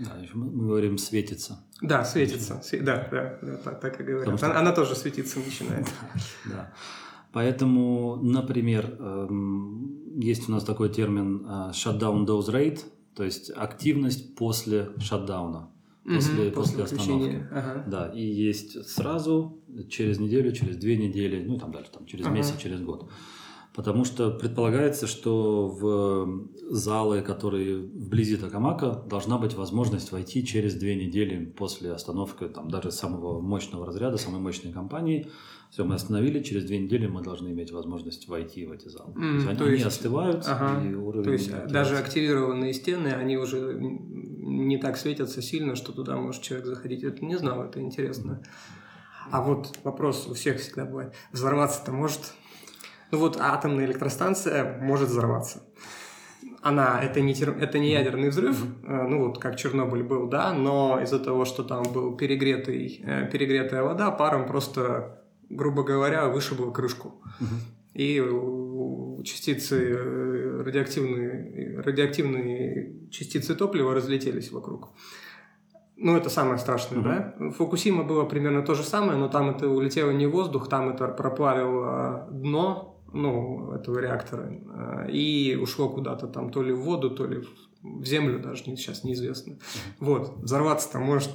[0.05, 1.63] Да, мы говорим светится.
[1.81, 2.61] Да, светится.
[2.81, 4.37] Да, да, да так, так и говорят.
[4.37, 4.57] Что...
[4.57, 5.87] Она, тоже светиться начинает.
[6.45, 6.73] Да.
[7.33, 12.81] Поэтому, например, эм, есть у нас такой термин э, shutdown dose rate,
[13.15, 15.69] то есть активность после шатдауна,
[16.03, 17.47] после, угу, после, после остановки.
[17.51, 17.83] Ага.
[17.87, 22.25] Да, и есть сразу, через неделю, через две недели, ну и там дальше, там, через
[22.25, 22.35] ага.
[22.35, 23.09] месяц, через год.
[23.73, 30.95] Потому что предполагается, что в залы, которые вблизи Токамака, должна быть возможность войти через две
[30.95, 35.29] недели после остановки там, даже самого мощного разряда, самой мощной компании.
[35.69, 39.13] Все, мы остановили, через две недели мы должны иметь возможность войти в эти залы.
[39.13, 41.23] Mm, то есть, они, то есть, они остывают, ага, и уровень...
[41.23, 46.67] То есть даже активированные стены, они уже не так светятся сильно, что туда может человек
[46.67, 47.03] заходить.
[47.03, 48.43] Это не знал, это интересно.
[49.31, 51.13] А вот вопрос у всех всегда бывает.
[51.31, 52.33] Взорваться-то может
[53.11, 55.63] ну вот атомная электростанция может взорваться.
[56.61, 59.07] Она, это не, это не ядерный взрыв, mm-hmm.
[59.07, 63.83] ну вот как Чернобыль был, да, но из-за того, что там был перегретый, э, перегретая
[63.83, 67.21] вода, паром просто, грубо говоря, вышибло крышку.
[67.93, 68.23] И
[69.23, 74.89] частицы э, радиоактивные, радиоактивные частицы топлива разлетелись вокруг.
[75.97, 77.07] Ну, это самое страшное, угу.
[77.07, 77.51] да?
[77.57, 82.27] Фукусима было примерно то же самое, но там это улетело не воздух, там это проплавило
[82.31, 87.43] дно ну, этого реактора, э, и ушло куда-то там то ли в воду, то ли
[87.81, 89.57] в землю, даже сейчас неизвестно.
[89.99, 91.31] Вот, взорваться-то может...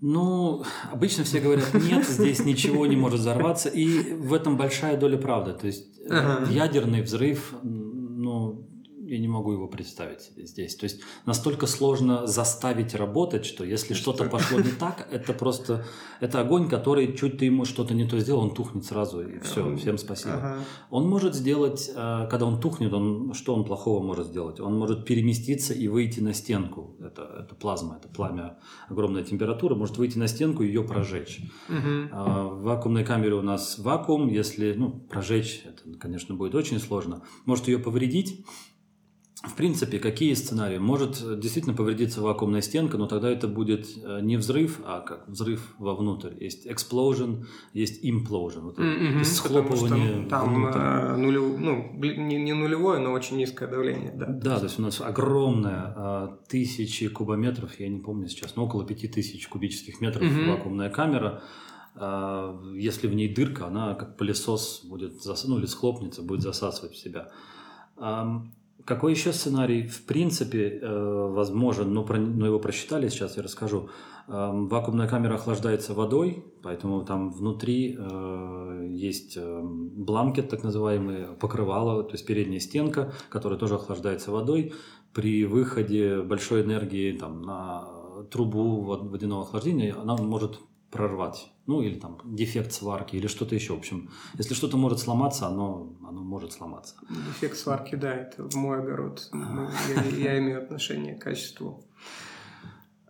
[0.00, 0.62] Ну,
[0.92, 5.54] обычно все говорят, нет, здесь ничего не может взорваться, и в этом большая доля правды.
[5.54, 6.48] То есть ага.
[6.50, 8.68] ядерный взрыв, ну,
[9.08, 10.76] я не могу его представить себе здесь.
[10.76, 15.86] То есть настолько сложно заставить работать, что если что-то пошло не так, это просто
[16.20, 19.76] это огонь, который чуть ты ему что-то не то сделал, он тухнет сразу и все,
[19.76, 20.34] всем спасибо.
[20.34, 20.58] Ага.
[20.90, 24.60] Он может сделать, э, когда он тухнет, он что он плохого может сделать?
[24.60, 26.96] Он может переместиться и выйти на стенку.
[27.00, 31.40] Это, это плазма, это пламя, огромная температура, может выйти на стенку и ее прожечь.
[31.68, 32.16] Угу.
[32.18, 37.22] В вакуумной камере у нас вакуум, если ну, прожечь, это, конечно, будет очень сложно.
[37.46, 38.44] Может ее повредить,
[39.44, 40.78] в принципе, какие сценарии?
[40.78, 45.28] Может э, действительно повредиться вакуумная стенка, но тогда это будет э, не взрыв, а как
[45.28, 46.32] взрыв вовнутрь.
[46.40, 48.62] Есть explosion, есть implosion.
[48.62, 50.78] Вот mm-hmm, есть схлопывание там внутрь.
[50.80, 54.12] Э, нулев, ну, не, не нулевое, но очень низкое давление.
[54.12, 58.84] Да, да то есть у нас огромная, тысячи кубометров, я не помню сейчас, но около
[58.84, 60.50] пяти тысяч кубических метров mm-hmm.
[60.50, 61.42] вакуумная камера.
[62.74, 65.44] Если в ней дырка, она как пылесос будет, зас...
[65.44, 67.30] ну или схлопнется, будет засасывать в себя.
[68.88, 73.90] Какой еще сценарий, в принципе, э, возможен, но, про, но его просчитали, сейчас я расскажу.
[74.28, 82.02] Э, вакуумная камера охлаждается водой, поэтому там внутри э, есть э, бланкет, так называемый, покрывало,
[82.02, 84.72] то есть передняя стенка, которая тоже охлаждается водой.
[85.12, 87.84] При выходе большой энергии там, на
[88.30, 91.52] трубу водяного охлаждения она может прорвать.
[91.66, 93.74] Ну, или там дефект сварки, или что-то еще.
[93.74, 96.94] В общем, если что-то может сломаться, оно, оно может сломаться.
[97.08, 99.30] Дефект сварки, да, это мой огород.
[99.32, 101.84] Я, я имею отношение к качеству.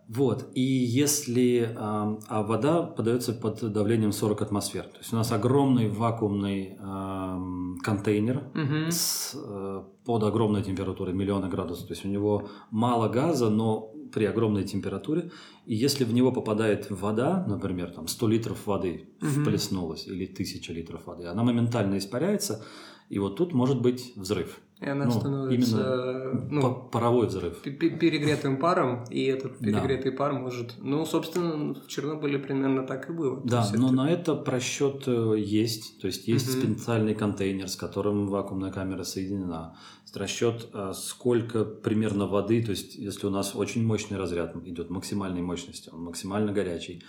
[0.09, 1.69] Вот, и если...
[1.71, 4.85] Э, а вода подается под давлением 40 атмосфер.
[4.85, 7.39] То есть у нас огромный вакуумный э,
[7.83, 8.89] контейнер угу.
[8.91, 11.87] с, э, под огромной температурой, миллионы градусов.
[11.87, 15.31] То есть у него мало газа, но при огромной температуре,
[15.65, 19.29] и если в него попадает вода, например, там 100 литров воды угу.
[19.29, 22.65] вплеснулась, или 1000 литров воды, она моментально испаряется,
[23.09, 24.59] и вот тут может быть взрыв.
[24.79, 27.59] И она ну, становится именно ну, паровой взрыв.
[27.63, 30.17] Перегретым паром, и этот перегретый да.
[30.17, 30.75] пар может...
[30.79, 33.41] Ну, собственно, в Чернобыле примерно так и было.
[33.43, 33.95] Да, но это...
[33.95, 35.99] на это просчет э, есть.
[35.99, 36.61] То есть есть угу.
[36.61, 39.75] специальный контейнер, с которым вакуумная камера соединена.
[40.15, 45.41] Расчет, э, сколько примерно воды, то есть если у нас очень мощный разряд идет максимальной
[45.41, 47.03] мощности, он максимально горячий,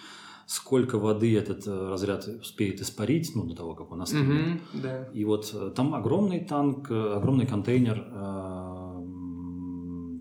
[0.46, 4.28] сколько воды этот э, разряд успеет испарить, ну, до того, как он остынет.
[4.28, 5.08] Мгм, да.
[5.14, 8.04] И вот э, там огромный танк, огромный контейнер,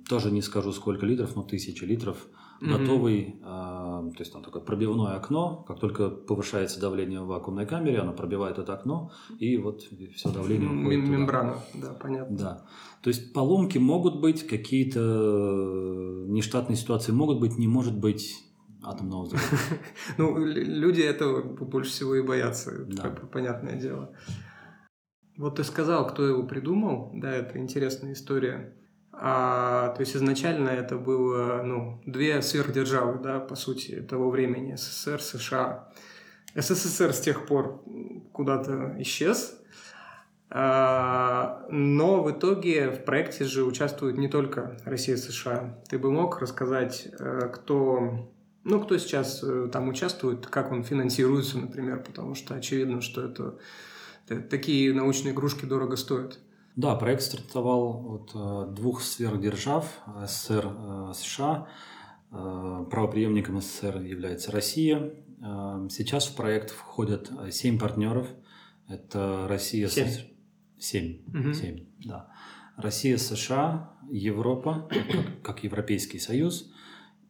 [0.08, 2.18] тоже не скажу сколько литров, но тысячи литров,
[2.62, 2.78] Мгм.
[2.78, 8.00] готовый, э, то есть там такое пробивное окно, как только повышается давление в вакуумной камере,
[8.00, 9.82] оно пробивает это окно, и вот
[10.16, 11.18] все давление уходит туда.
[11.18, 12.38] Мембрана, да, понятно.
[12.38, 12.66] Да.
[13.02, 18.36] То есть поломки могут быть, какие-то э, нештатные ситуации могут быть, не может быть
[18.84, 19.44] атомного взрыва.
[20.18, 23.10] Ну, люди этого больше всего и боятся, это Да.
[23.32, 24.14] понятное дело.
[25.38, 28.76] Вот ты сказал, кто его придумал, да, это интересная история.
[29.22, 35.22] А, то есть изначально это было, ну, две сверхдержавы, да, по сути, того времени, СССР,
[35.22, 35.90] США.
[36.56, 37.84] СССР с тех пор
[38.32, 39.56] куда-то исчез,
[40.52, 45.80] А, но в итоге в проекте же участвуют не только Россия и США.
[45.90, 48.32] Ты бы мог рассказать, э, кто,
[48.64, 53.60] ну, кто сейчас э, там участвует, как он финансируется, например, потому что очевидно, что это,
[54.28, 56.40] т- такие научные игрушки дорого стоят.
[56.80, 61.68] Да, проект стартовал от э, двух сверхдержав, СССР, э, США.
[62.32, 64.98] Э, Правоприемником СССР является Россия.
[65.42, 68.28] Э, Сейчас в проект входят э, семь партнеров.
[68.88, 69.90] Это Россия...
[69.90, 70.08] Семь.
[70.08, 70.26] С-
[70.78, 71.22] Семь.
[71.28, 71.54] Мгм.
[71.54, 72.32] Семь, да.
[72.78, 76.72] Россия, США, Европа, как, как Европейский Союз,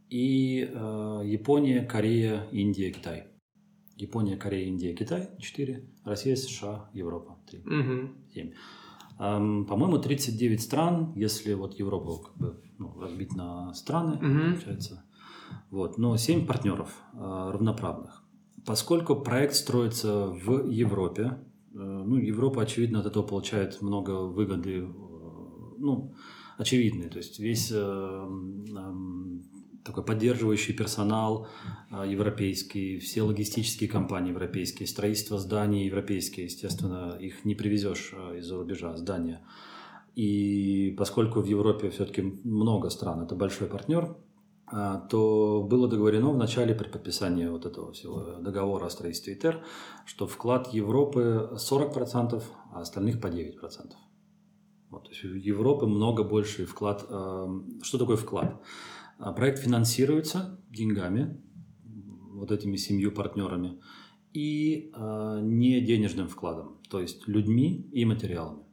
[0.10, 3.24] и э, Япония, Корея, Индия, Китай.
[3.96, 5.90] Япония, Корея, Индия, Китай– четыре.
[6.06, 7.62] Россия, США, Европа– три.
[7.66, 8.26] Мгм.
[8.36, 8.52] 7.
[9.20, 14.54] По-моему, 39 стран, если вот Европу как бы, ну, разбить на страны, Мгм.
[14.54, 15.04] получается.
[15.72, 15.98] Вот.
[15.98, 18.24] Но 7 партнеров а, равноправных.
[18.66, 21.38] Поскольку проект строится в Европе,
[21.74, 24.88] э, ну, Европа, очевидно, от этого получает много выгоды, э,
[25.78, 26.14] ну,
[26.58, 27.10] очевидные.
[27.10, 28.28] То есть весь э,
[29.84, 31.48] такой поддерживающий персонал
[31.90, 38.58] а, европейский, все логистические компании европейские, строительство зданий европейские, естественно, их не привезешь а, из-за
[38.58, 39.42] рубежа, здания.
[40.16, 44.16] И поскольку в Европе все-таки много стран, это большой партнер,
[44.68, 49.64] а, то было договорено в начале при подписании вот этого всего договора о строительстве ИТЕР,
[50.06, 53.94] что вклад Европы 40%, а остальных по 9%.
[54.90, 57.02] Вот, то есть у Европы много больший вклад.
[57.04, 58.60] Что такое вклад?
[59.20, 61.42] А, Проект финансируется деньгами,
[62.34, 63.80] вот этими семью партнерами,
[64.34, 68.64] и э, не денежным вкладом, то есть людьми и материалами.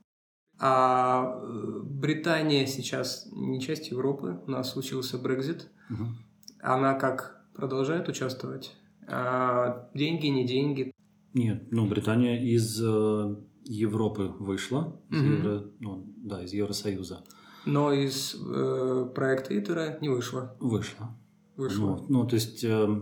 [0.61, 5.69] А э, Британия сейчас не часть Европы, у нас случился Брекзит.
[5.89, 6.17] Мгм.
[6.61, 8.77] Она как продолжает участвовать?
[9.09, 10.93] А деньги, не деньги?
[11.35, 15.33] Нет, ну Британия из э, Европы вышла, из, Мгм.
[15.33, 17.25] Евро- ну, да, из Евросоюза
[17.67, 20.57] Но из э, проекта ИТЕРа не вышло.
[20.61, 21.17] вышла.
[21.57, 21.87] Вышло.
[21.87, 23.01] Ну, ну, то есть э,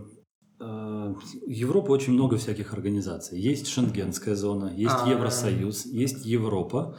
[0.59, 1.15] э,
[1.47, 3.39] Европа очень много всяких организаций.
[3.39, 5.09] Есть Шенгенская зона, есть А.
[5.09, 6.97] Евросоюз, есть Европа,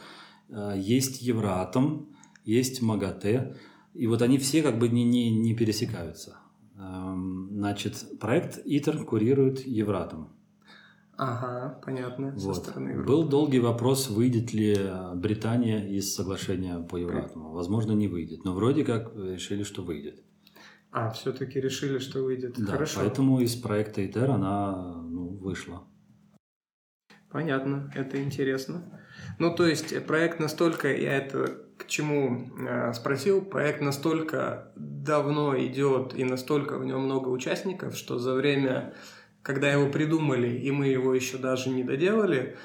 [0.48, 3.56] э, есть Евроатом, есть МАГАТЭ.
[3.94, 6.36] И вот они все как бы не, не, не пересекаются.
[6.78, 10.28] Эм, Значит, проект ИТЕР курирует Евратом.
[11.16, 12.38] Ага, понятно.
[12.38, 12.56] Со Вот.
[12.56, 13.08] стороны Европы.
[13.08, 17.52] Был долгий вопрос, выйдет ли э, Британия из соглашения по Евратому.
[17.52, 20.22] Возможно, не выйдет, но вроде как решили, что выйдет.
[20.92, 22.54] А, все-таки решили, что выйдет.
[22.58, 23.00] Да, Хорошо.
[23.00, 25.84] поэтому из проекта ИТЕР она ну, вышла.
[27.30, 28.82] Понятно, это интересно.
[29.38, 35.58] Ну, то есть э, проект настолько, я это к чему э, спросил, проект настолько давно
[35.58, 38.94] идет и настолько в нем много участников, что за время,
[39.46, 42.56] когда его придумали, и мы его еще даже не доделали,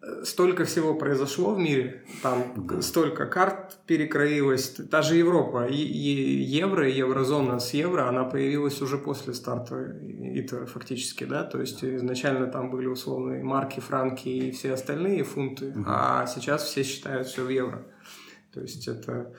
[0.00, 2.80] э, столько всего произошло в мире, там Да.
[2.80, 8.96] столько карт перекроилось, даже Европа, и, и евро, и еврозона с евро, она появилась уже
[8.96, 9.74] после старта
[10.38, 15.66] ИТера фактически, да, то есть изначально там были условные марки, франки и все остальные фунты,
[15.66, 15.84] Мгм.
[15.86, 17.84] а сейчас все считают все в евро.
[18.54, 19.34] То есть это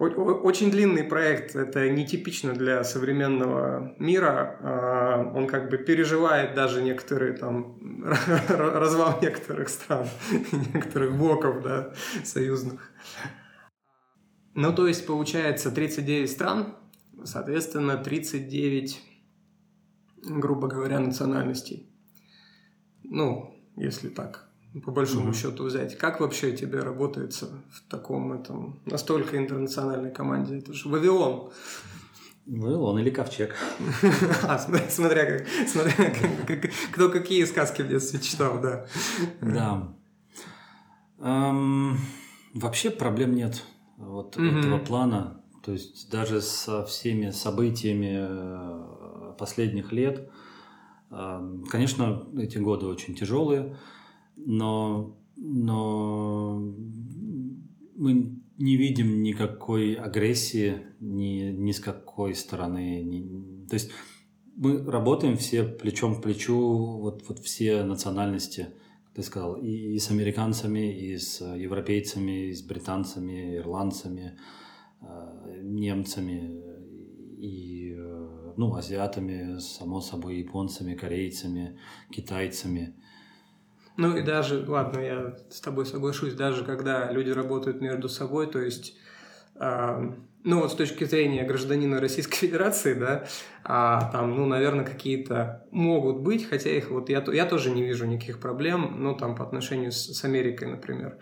[0.00, 4.58] очень длинный проект, это нетипично для современного мира.
[4.60, 8.04] А, Он как бы переживает даже некоторые там
[8.48, 10.06] развал некоторых стран,
[10.74, 11.92] некоторых блоков, да,
[12.24, 12.90] союзных.
[14.54, 16.74] Ну, то есть, получается, 39 стран,
[17.24, 19.00] соответственно, 39,
[20.22, 21.94] грубо говоря, национальностей.
[23.04, 24.49] Ну, если так,
[24.84, 25.34] по большому Мгм.
[25.34, 25.98] счету взять.
[25.98, 30.58] Как вообще тебе работается в таком этом настолько интернациональной команде?
[30.58, 31.50] Это же Вавилон.
[32.46, 33.54] Вавилон или Ковчег.
[34.42, 35.92] А, смотря, как, смотря
[36.46, 38.86] как- кто какие сказки в детстве читал, да.
[39.40, 39.94] Да.
[41.18, 41.98] Эм,
[42.54, 43.62] Вообще проблем нет
[43.96, 44.58] вот Мгм.
[44.58, 45.40] этого плана.
[45.62, 50.28] То есть даже со всеми событиями, э, последних лет.
[51.10, 53.76] Конечно, эти годы очень тяжелые,
[54.46, 56.74] но, но
[57.96, 63.02] мы не видим никакой агрессии ни, ни с какой стороны.
[63.02, 63.90] Ни, то есть
[64.56, 68.68] мы работаем все плечом к плечу, вот, вот все национальности,
[69.14, 74.38] ты сказал, и, и с американцами, и с европейцами, и с британцами, ирландцами,
[75.00, 76.60] э, немцами,
[77.38, 81.78] и э, ну, азиатами, само собой, японцами, корейцами,
[82.10, 82.94] китайцами.
[84.00, 88.58] Ну и даже, ладно, я с тобой соглашусь, даже когда люди работают между собой, то
[88.58, 88.96] есть,
[89.56, 93.26] э, ну вот с точки зрения гражданина Российской Федерации, да,
[93.62, 98.06] а, там, ну, наверное, какие-то могут быть, хотя их вот я, я тоже не вижу
[98.06, 101.18] никаких проблем, ну, там, по отношению с, с Америкой, например.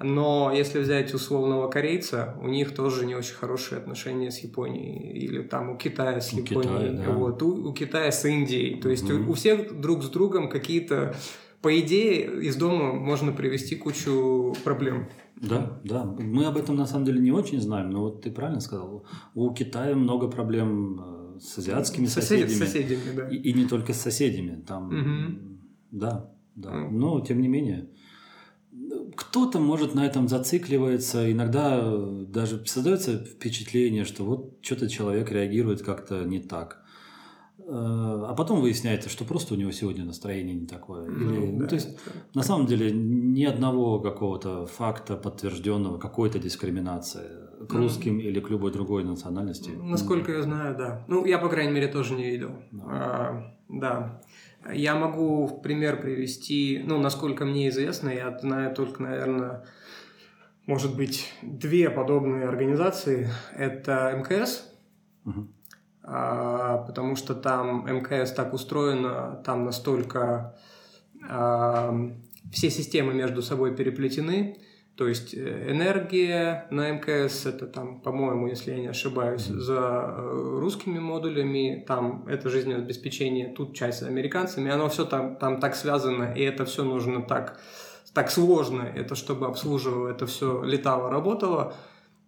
[0.00, 5.12] Но если взять условного корейца, у них тоже не очень хорошие отношения с Японией.
[5.12, 6.88] Или там у Китая с Японией.
[6.88, 7.12] Китая, да.
[7.12, 8.80] вот, у, у Китая с Индией.
[8.80, 9.28] То есть угу.
[9.28, 11.14] у, у всех друг с другом какие-то
[11.62, 15.08] по идее, из дома можно привести кучу проблем.
[15.36, 16.04] Да, да.
[16.04, 19.06] Мы об этом на самом деле не очень знаем, но вот ты правильно сказал.
[19.34, 21.00] У Китая много проблем
[21.36, 22.66] э, с азиатскими Соседи, соседями.
[22.66, 23.28] Соседями, да.
[23.28, 24.62] И, и не только с соседями.
[24.66, 25.38] Там, угу.
[25.92, 26.70] Да, да.
[26.70, 26.90] Mm.
[26.90, 27.90] Но тем не менее.
[29.16, 31.30] Кто-то, может, на этом зацикливается.
[31.30, 31.96] Иногда
[32.26, 36.81] даже создается впечатление, что вот что-то человек реагирует как-то не так.
[37.66, 41.08] Э, а потом выясняется, что просто у него сегодня настроение не такое.
[41.08, 42.16] Ну Или, ну, да, то есть, это...
[42.34, 48.72] на самом деле, ни одного какого-то факта подтвержденного, какой-то дискриминации к русским или к любой
[48.72, 49.70] другой национальности.
[49.70, 51.04] Насколько я знаю, да.
[51.06, 52.50] Ну, я, по крайней мере, тоже не видел.
[52.72, 52.82] Да.
[52.86, 54.22] А, да.
[54.72, 59.64] Я могу в пример привести, ну, насколько мне известно, я знаю только, наверное,
[60.66, 63.28] может быть, две подобные организации.
[63.54, 64.68] Это МКС,
[65.24, 65.30] а,
[66.02, 70.56] потому что там МКС так устроено, там настолько
[71.28, 71.94] а,
[72.52, 74.56] все системы между собой переплетены,
[74.96, 80.58] то есть э, энергия на МКС, это там, по-моему, если я не ошибаюсь, за э,
[80.60, 86.34] русскими модулями, там это жизнеобеспечение, тут часть с американцами, оно все там, там так связано,
[86.34, 87.58] и это все нужно так,
[88.12, 91.74] так сложно, это чтобы обслуживало, это все летало, работало,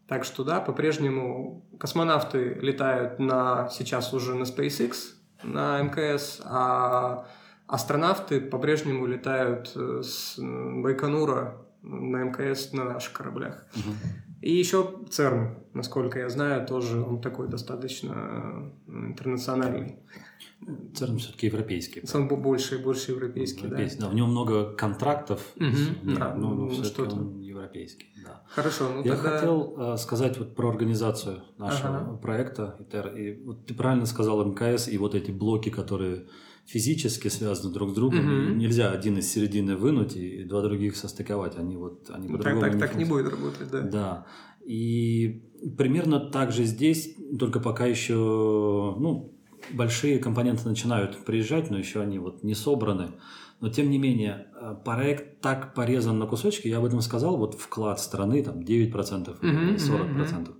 [0.06, 4.94] так что да, по-прежнему космонавты летают на сейчас уже на SpaceX,
[5.42, 7.26] на МКС, а
[7.66, 13.66] астронавты по-прежнему летают э, с Байконура на МКС на наших кораблях.
[13.74, 13.94] Угу.
[14.42, 18.12] И еще ЦЕРН, насколько я знаю, тоже он такой достаточно
[18.86, 19.96] э, интернациональный.
[20.94, 22.02] ЦЕРН все-таки европейский.
[22.14, 24.06] Он больше и больше европейский, европейский да.
[24.06, 24.12] да.
[24.12, 28.06] В нем много контрактов, угу, да, но, но все-таки он европейский.
[28.24, 28.42] Да.
[28.48, 29.30] Хорошо, ну Я тогда...
[29.30, 32.16] хотел э, сказать вот про организацию нашего ага.
[32.16, 33.16] проекта ИТЕР.
[33.16, 36.26] И вот ты правильно сказал МКС и вот эти блоки, которые
[36.64, 38.20] физически связаны друг с другом.
[38.20, 38.54] Угу.
[38.54, 41.56] Нельзя один из середины вынуть и два других состыковать.
[41.56, 43.80] Они вот они ну, по-другому так, так, не так не будет работать, да.
[43.80, 44.26] Да.
[44.64, 45.42] И
[45.76, 49.33] примерно так же здесь, только пока еще ну,
[49.72, 53.12] большие компоненты начинают приезжать, но еще они вот не собраны.
[53.60, 57.54] Но тем не менее, э, проект так порезан на кусочки, я об этом сказал, вот
[57.54, 59.76] вклад страны там 9% или 40%.
[59.78, 60.54] Mm-hmm.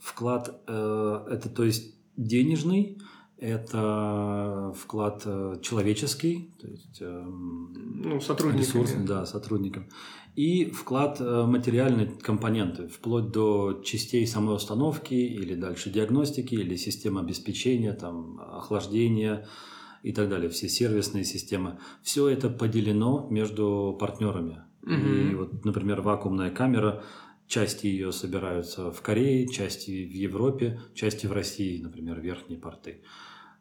[0.00, 2.98] Вклад э, это то есть денежный,
[3.40, 9.88] это вклад э, человеческий, то есть э, ну, ресурсный, да, сотрудникам,
[10.36, 17.20] и вклад э, материальной компоненты, вплоть до частей самой установки или дальше диагностики или системы
[17.20, 19.46] обеспечения, там, охлаждения,
[20.02, 24.62] и так далее, все сервисные системы, все это поделено между партнерами.
[24.82, 24.92] Угу.
[24.92, 27.02] И вот, например, вакуумная камера,
[27.46, 33.02] части ее собираются в Корее, части в Европе, части в России, например, верхние порты.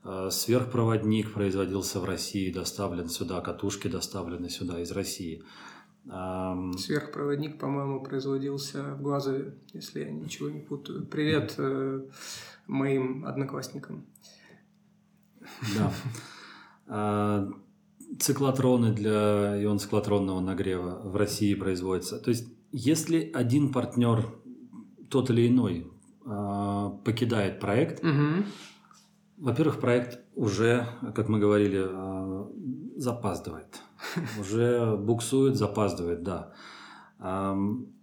[0.03, 5.43] А сверхпроводник производился в России, доставлен сюда, катушки доставлены сюда из России.
[6.05, 11.05] Сверхпроводник, по-моему, производился в Глазове, если я ничего не путаю.
[11.05, 12.01] Привет э,
[12.67, 14.05] моим одноклассникам.
[15.77, 15.91] Да.
[16.91, 17.47] А,
[18.17, 22.19] циклотроны для ионциклотронного нагрева в России производятся.
[22.19, 24.25] То есть, если один партнер,
[25.09, 25.91] тот или иной,
[26.25, 28.43] а, покидает проект, угу.
[29.37, 32.49] во-первых, проект уже, как мы говорили, а,
[32.95, 33.81] запаздывает.
[34.39, 36.53] Уже буксует, запаздывает, да.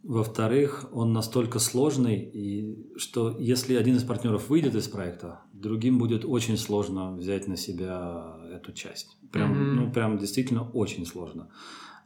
[0.03, 6.25] Во-вторых, он настолько сложный, и что если один из партнеров выйдет из проекта, другим будет
[6.25, 9.17] очень сложно взять на себя эту часть.
[9.33, 9.73] Прям, mm-hmm.
[9.73, 11.49] ну, прям действительно очень сложно.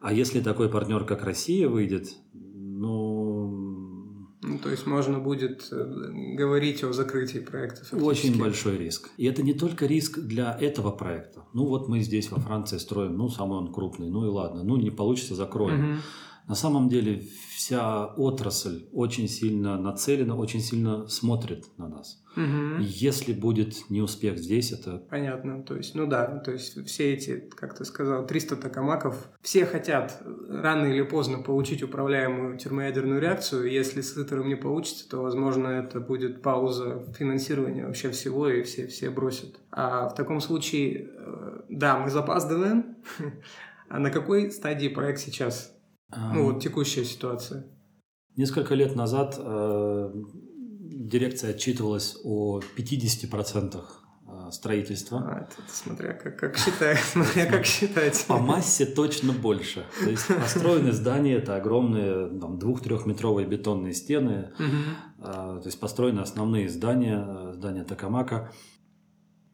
[0.01, 2.17] А если такой партнер, как Россия, выйдет,
[4.51, 4.59] ну...
[4.59, 7.85] То есть можно будет э, говорить о закрытии проекта.
[7.85, 8.05] Фактически.
[8.05, 9.11] Очень большой риск.
[9.17, 11.45] И это не только риск для этого проекта.
[11.53, 14.77] Ну вот мы здесь во Франции строим, ну самый он крупный, ну и ладно, ну
[14.77, 15.93] не получится, закроем.
[15.93, 16.01] Угу.
[16.51, 17.23] На самом деле
[17.55, 22.25] вся отрасль очень сильно нацелена, очень сильно смотрит на нас.
[22.35, 22.81] Угу.
[22.81, 24.99] Если будет неуспех здесь, это...
[24.99, 25.63] Понятно.
[25.63, 30.21] То есть, ну да, то есть все эти, как ты сказал, 300 токамаков, все хотят
[30.49, 33.71] рано или поздно получить управляемую термоядерную реакцию.
[33.71, 38.89] Если с Итером не получится, то, возможно, это будет пауза финансирования вообще всего, и все,
[38.89, 39.61] все бросят.
[39.71, 42.97] А в таком случае, э, да, мы запаздываем.
[43.93, 45.75] А на какой стадии проект сейчас?
[46.17, 47.67] Ну, вот текущая ситуация.
[48.37, 50.13] Несколько лет назад э,
[50.91, 55.19] дирекция отчитывалась о 50% э, строительства.
[55.19, 58.25] А, это, это смотря как, как считать, смотря как считать.
[58.27, 59.85] По массе точно больше.
[60.03, 64.53] То есть построенные здания это огромные там, двух-трехметровые бетонные стены.
[64.59, 65.23] Угу.
[65.23, 68.53] То есть построены основные здания, э, здания Такамака.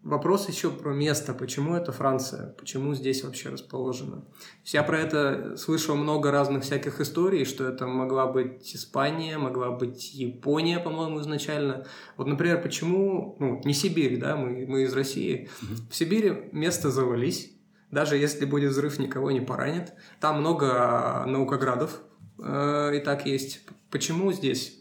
[0.07, 1.34] Вопрос еще про место.
[1.34, 2.54] Почему это Франция?
[2.59, 4.24] Почему здесь вообще расположено?
[4.64, 10.14] Я про это слышал много разных всяких историй, что это могла быть Испания, могла быть
[10.14, 11.86] Япония, по-моему, изначально.
[12.16, 15.50] Вот, например, почему, ну, не Сибирь, да, мы, мы из России.
[15.90, 17.50] В Сибири место завались,
[17.90, 19.92] даже если будет взрыв, никого не поранит.
[20.20, 22.00] Там много наукоградов
[22.38, 23.62] э, и так есть.
[23.90, 24.75] Почему здесь?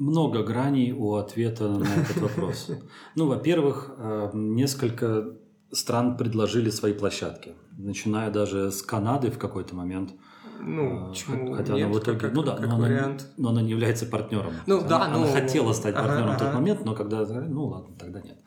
[0.00, 2.70] Много граней у ответа на этот вопрос.
[3.14, 5.36] Ну, во-первых, э, несколько
[5.70, 10.14] стран предложили свои площадки, начиная даже с Канады в какой-то момент.
[10.60, 13.22] Ну, э, почему Хотя нет, она в итоге, как, ну да, как но, вариант.
[13.22, 14.54] Она, но она не является партнером.
[14.66, 17.66] Ну да, она, ну, она хотела стать партнером ага, в тот момент, но когда, ну
[17.66, 18.38] ладно, тогда нет.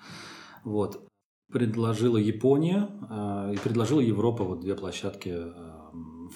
[0.64, 1.08] Вот
[1.52, 5.54] предложила Япония э, и предложила Европа вот две площадки э,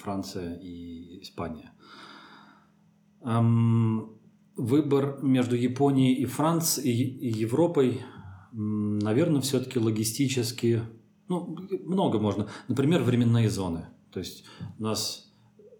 [0.00, 1.72] Франция и Испания.
[3.24, 4.17] Эм,
[4.58, 8.02] выбор между Японией и Францией и Европой,
[8.52, 10.82] наверное, все-таки логистически,
[11.28, 12.48] ну, много можно.
[12.66, 13.86] Например, временные зоны.
[14.12, 14.44] То есть
[14.78, 15.32] у нас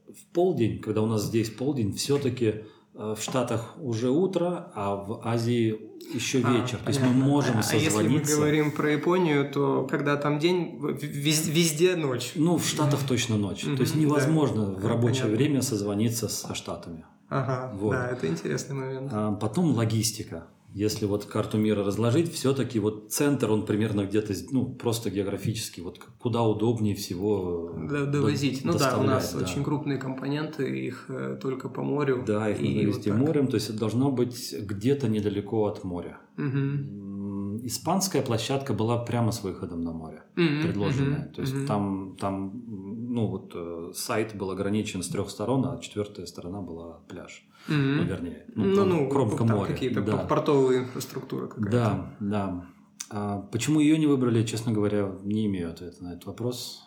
[0.09, 2.47] в полдень, когда у нас здесь полдень, все-таки
[2.95, 5.79] э, в Штатах уже утро, а в Азии
[6.15, 6.79] еще а, вечер.
[6.81, 7.99] А, то есть мы можем созвониться.
[7.99, 12.33] А если мы говорим про Японию, то когда там день, везде, везде ночь.
[12.35, 13.63] Ну, в Штатах точно ночь.
[13.63, 17.05] То есть невозможно в рабочее время созвониться со Штатами.
[17.29, 17.93] Ага, вот.
[17.93, 19.11] да, это интересный момент.
[19.13, 20.47] А потом логистика.
[20.75, 25.99] Если вот карту мира разложить, все-таки вот центр, он примерно где-то, ну, просто географически, вот
[26.19, 28.63] куда удобнее всего да, довозить.
[28.63, 29.45] До, ну да, у нас да.
[29.45, 32.23] очень крупные компоненты, их э, только по морю.
[32.27, 36.19] Да, их нужно везти вот морем, то есть это должно быть где-то недалеко от моря.
[36.37, 37.67] Угу.
[37.67, 41.27] Испанская площадка была прямо с выходом на море, угу, предложенная.
[41.27, 41.67] Угу, то есть угу.
[41.67, 42.88] там, там
[43.19, 47.45] ну вот э, сайт был ограничен с трех сторон, а четвертая сторона была пляж.
[47.69, 47.95] Mm-hmm.
[47.97, 49.73] Ну, вернее, ну, ну, ну кромка там моря.
[49.73, 50.19] какие-то да.
[50.19, 51.71] портовые инфраструктуры какая-то.
[51.71, 52.67] Да, да.
[53.11, 56.85] А почему ее не выбрали, честно говоря, не имею ответа на этот вопрос.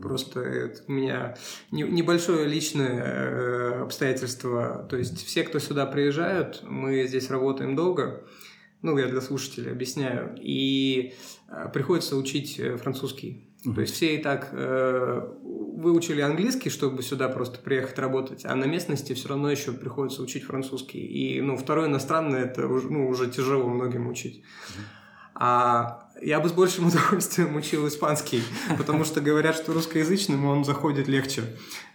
[0.00, 1.36] Просто это у меня
[1.70, 4.86] небольшое личное э, обстоятельство.
[4.88, 8.24] То есть все, кто сюда приезжают, мы здесь работаем долго.
[8.80, 10.34] Ну, я для слушателей объясняю.
[10.40, 11.12] И
[11.48, 13.53] э, приходится учить французский.
[13.64, 13.74] Mm-hmm.
[13.74, 18.64] То есть все и так э, выучили английский, чтобы сюда просто приехать работать, а на
[18.64, 20.98] местности все равно еще приходится учить французский.
[20.98, 24.42] И ну, второй иностранный это уже, ну, уже тяжело многим учить.
[24.42, 24.82] Mm-hmm.
[25.36, 28.42] А я бы с большим удовольствием учил испанский,
[28.78, 31.42] потому что говорят, что русскоязычным он заходит легче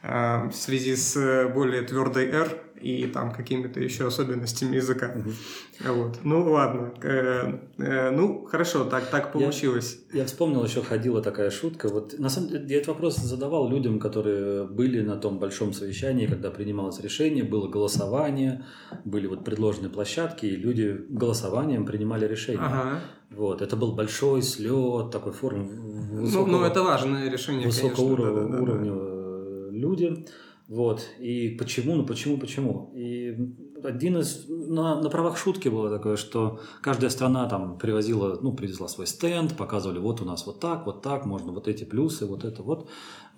[0.01, 5.13] э, в связи с более твердой «р», и там какими-то еще особенностями языка.
[5.15, 5.93] Угу.
[5.93, 6.19] Вот.
[6.23, 6.93] Ну ладно.
[7.01, 9.99] Э, э, ну хорошо, так, так получилось.
[10.13, 11.89] Я, я вспомнил, еще ходила такая шутка.
[11.89, 16.27] Вот на самом деле я этот вопрос задавал людям, которые были на том большом совещании,
[16.27, 18.65] когда принималось решение, было голосование,
[19.05, 22.65] были вот предложены площадки, и люди голосованием принимали решение.
[22.65, 22.99] Ага.
[23.31, 28.13] Вот, это был большой слет, такой форум высокого, ну, ну, это важное решение, высокого конечно,
[28.13, 29.77] уровня, да, да, уровня да.
[29.77, 30.25] люди.
[30.69, 31.01] Вот.
[31.19, 31.95] И почему?
[31.95, 32.91] Ну почему, почему?
[32.95, 33.35] И
[33.83, 34.45] один из...
[34.47, 39.57] На, на правах шутки было такое, что каждая страна там привозила, ну, привезла свой стенд,
[39.57, 42.87] показывали, вот у нас вот так, вот так, можно вот эти плюсы, вот это вот.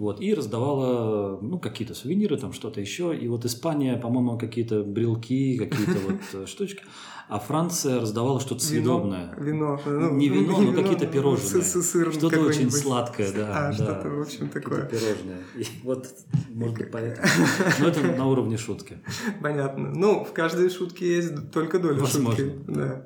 [0.02, 0.20] Вот.
[0.20, 3.16] И раздавала, ну, какие-то сувениры, там что-то еще.
[3.16, 6.84] И вот Испания, по-моему, какие-то брелки, какие-то вот э, штучки
[7.30, 9.34] а Франция раздавала что-то съедобное.
[9.38, 9.80] Вино.
[9.86, 11.64] Ну, не вино, но какие-то пирожные.
[11.64, 13.48] Что-то очень сладкое, да.
[13.54, 13.74] А, да.
[13.74, 14.86] что-то, в общем, такое.
[14.86, 15.40] Пирожное.
[15.56, 16.10] И вот,
[16.50, 17.26] может быть, поэтому.
[17.80, 18.98] Но это на уровне шутки.
[19.42, 19.94] Понятно.
[19.96, 22.36] Ну, в каждой шутке есть только доля Возможно.
[22.36, 22.60] шутки.
[22.68, 23.06] Да.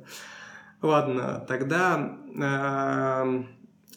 [0.81, 3.43] Ладно, тогда э,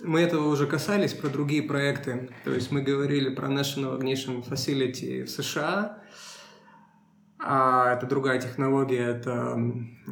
[0.03, 2.30] мы этого уже касались про другие проекты.
[2.44, 6.03] То есть мы говорили про National Ignition Facility в США,
[7.38, 9.57] а это другая технология, это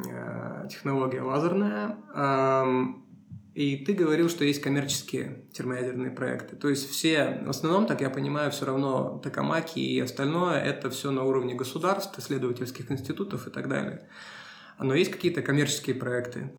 [0.07, 1.97] э, технология лазерная.
[2.15, 3.05] Эм,
[3.53, 6.55] и ты говорил, что есть коммерческие термоядерные проекты.
[6.55, 11.11] То есть все, в основном, так я понимаю, все равно токамаки и остальное, это все
[11.11, 14.07] на уровне государств, исследовательских институтов и так далее.
[14.79, 16.55] Но есть какие-то коммерческие проекты,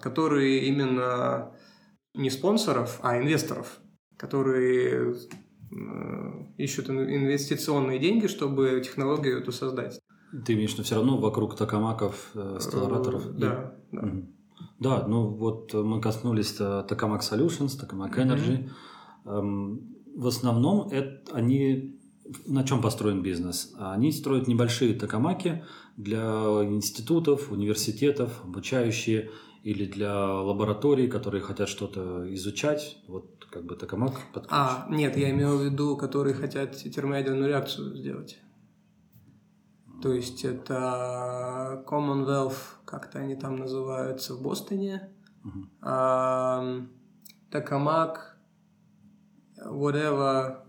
[0.00, 1.52] которые именно
[2.14, 3.80] не спонсоров, а инвесторов,
[4.16, 10.00] которые э, ищут инвестиционные деньги, чтобы технологию эту создать.
[10.46, 13.26] Ты имеешь в виду все равно вокруг токамаков, э, стеллараторов?
[13.26, 13.96] Э, да, и...
[13.96, 14.12] да.
[14.78, 18.68] Да, ну вот мы коснулись Tokamak Solutions, Tokamak Energy.
[19.24, 19.78] Mm-hmm.
[20.16, 22.00] В основном это они
[22.46, 23.74] на чем построен бизнес?
[23.78, 25.64] Они строят небольшие токамаки
[25.96, 26.22] для
[26.64, 29.30] институтов, университетов, обучающие
[29.62, 32.98] или для лабораторий, которые хотят что-то изучать.
[33.06, 34.48] Вот как бы токамак подключен.
[34.50, 38.38] А, нет, я имею в виду, которые хотят термоядерную реакцию сделать.
[40.02, 45.10] То есть это Commonwealth, как-то они там называются в Бостоне,
[45.44, 46.88] uh-huh.
[47.52, 48.36] Токамак,
[49.64, 50.64] whatever,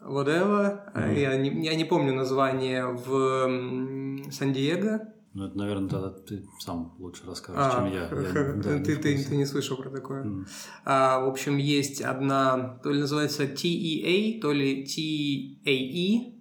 [0.00, 0.80] whatever.
[0.94, 1.20] Uh-huh.
[1.20, 5.13] Я, не, я не помню название в Сан-Диего.
[5.34, 8.02] Ну, это, наверное, тогда ты сам лучше расскажешь, а, чем я.
[8.02, 10.22] я да, ты, ты, ты не слышал про такое.
[10.22, 10.46] Mm.
[10.84, 16.34] А, в общем, есть одна, то ли называется TEA, то ли TAE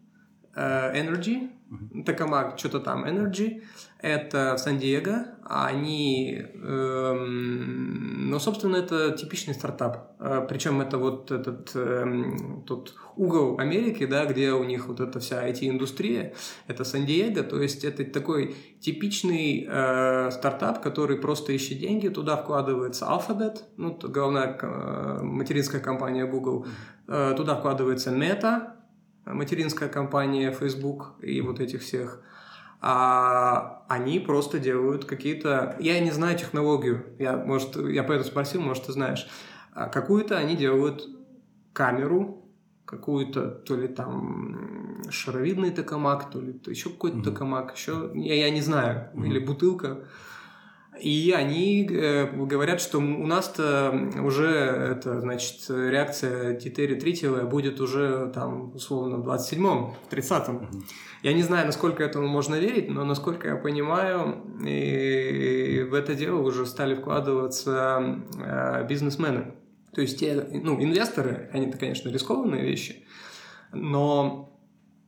[0.56, 1.50] uh, Energy,
[2.06, 3.64] Токамак, что-то там, Energy,
[4.04, 11.74] это в Сан-Диего, они, эм, ну, собственно, это типичный стартап, э, причем это вот этот
[11.74, 16.34] эм, тот угол Америки, да, где у них вот эта вся IT-индустрия,
[16.68, 23.06] это Сан-Диего, то есть это такой типичный э, стартап, который просто ищет деньги, туда вкладывается
[23.06, 26.68] Alphabet, ну, главная э, материнская компания Google,
[27.08, 28.74] э, туда вкладывается Meta,
[29.26, 32.22] материнская компания Facebook и вот этих всех,
[32.86, 35.78] а они просто делают какие-то...
[35.80, 39.26] Я не знаю технологию, я, может, я поэтому спросил, может, ты знаешь.
[39.72, 41.08] А какую-то они делают
[41.72, 42.46] камеру,
[42.84, 47.24] какую-то то ли там шаровидный токамак, то ли еще какой-то mm-hmm.
[47.24, 49.28] токамак, еще я, я не знаю, mm-hmm.
[49.28, 50.04] или бутылка.
[51.00, 58.32] И они э, говорят, что у нас-то уже это, значит, реакция титери тритиевая будет уже
[58.34, 60.70] там, условно, в 27-м, в 30-м.
[61.24, 66.42] Я не знаю, насколько этому можно верить, но насколько я понимаю, и в это дело
[66.42, 69.56] уже стали вкладываться э, бизнесмены.
[69.94, 73.06] То есть те, ну, инвесторы, они это, конечно, рискованные вещи,
[73.72, 74.60] но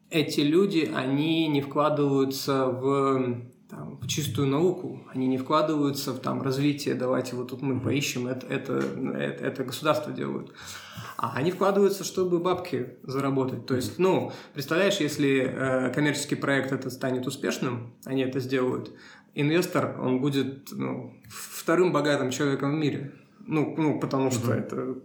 [0.09, 6.41] эти люди, они не вкладываются в там, в чистую науку, они не вкладываются в там,
[6.41, 10.53] развитие, давайте вот тут мы поищем, это, это, это, это государство делают.
[11.17, 13.65] А они вкладываются, чтобы бабки заработать.
[13.65, 18.91] То есть, ну, представляешь, если э, коммерческий проект это станет успешным, они это сделают,
[19.33, 23.13] инвестор, он будет ну, вторым богатым человеком в мире.
[23.47, 24.53] Ну, ну потому что угу.
[24.53, 24.95] это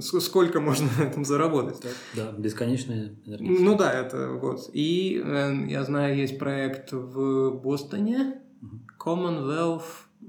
[0.00, 1.80] сколько можно на этом заработать.
[2.14, 3.62] Да, да бесконечная энергетика.
[3.62, 4.70] Ну да, это вот.
[4.72, 8.80] И э, я знаю, есть проект в Бостоне, угу.
[8.98, 9.84] Commonwealth,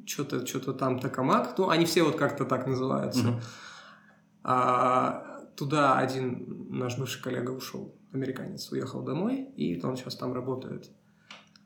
[0.06, 1.56] что-то что там Токамак.
[1.58, 3.30] Ну, они все вот как-то так называются.
[3.30, 3.42] Угу.
[4.44, 10.90] А, туда один наш бывший коллега ушел, американец, уехал домой, и он сейчас там работает.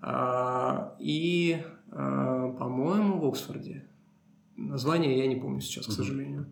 [0.01, 3.87] А, и, а, по-моему, в Оксфорде
[4.57, 6.51] Название я не помню сейчас, к сожалению.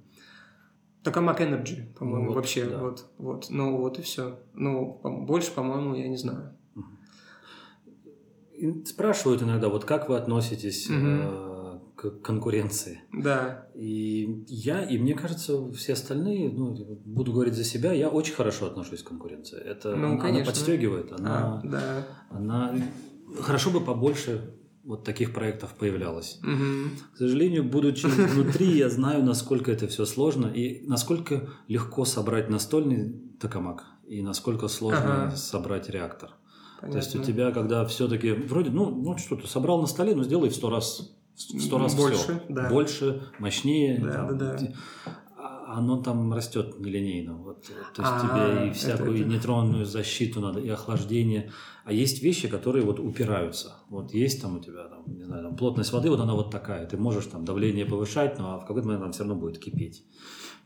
[1.03, 2.65] Токамак Energy, по-моему, вот, вообще.
[2.65, 2.79] Да.
[2.79, 3.47] Вот, вот.
[3.49, 4.39] Ну, вот и все.
[4.53, 6.55] Ну, больше, по-моему, я не знаю.
[8.85, 10.97] Спрашивают иногда, вот как вы относитесь угу.
[10.97, 13.01] э, к конкуренции?
[13.11, 13.67] Да.
[13.75, 16.73] И я, и мне кажется, все остальные, ну,
[17.05, 19.59] буду говорить за себя, я очень хорошо отношусь к конкуренции.
[19.59, 22.07] Это ну, она, она подстегивает, она, а, да.
[22.29, 22.75] она
[23.41, 24.55] хорошо бы побольше
[24.85, 26.39] вот таких проектов появлялось.
[26.43, 27.13] Угу.
[27.13, 33.19] К сожалению, будучи внутри, я знаю, насколько это все сложно и насколько легко собрать настольный
[33.39, 35.35] токамак и насколько сложно ага.
[35.35, 36.31] собрать реактор.
[36.79, 36.99] Понятно.
[36.99, 40.23] То есть у тебя, когда все-таки вроде, ну, ну что ты собрал на столе, ну
[40.23, 42.41] сделай в сто раз в сто раз больше, все.
[42.47, 42.69] Да.
[42.69, 43.99] больше, мощнее.
[43.99, 44.73] Да, там, да, да
[45.75, 47.35] оно там растет нелинейно.
[47.35, 49.29] Вот, то есть А-а-а, тебе и всякую это...
[49.29, 51.51] нейтронную защиту надо, и охлаждение.
[51.83, 53.75] А есть вещи, которые вот упираются.
[53.89, 56.85] Вот есть там у тебя, там, не знаю, там, плотность воды, вот она вот такая.
[56.87, 60.03] Ты можешь там давление повышать, но в какой-то момент она все равно будет кипеть.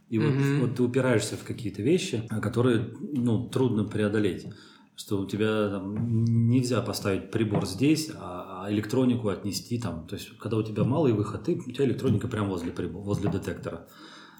[0.09, 0.59] И вот, mm-hmm.
[0.61, 4.47] вот ты упираешься в какие-то вещи, которые ну, трудно преодолеть.
[4.95, 10.07] Что у тебя там, нельзя поставить прибор здесь, а, а электронику отнести там.
[10.07, 13.87] То есть, когда у тебя малый выход, ты, у тебя электроника прямо возле, возле детектора.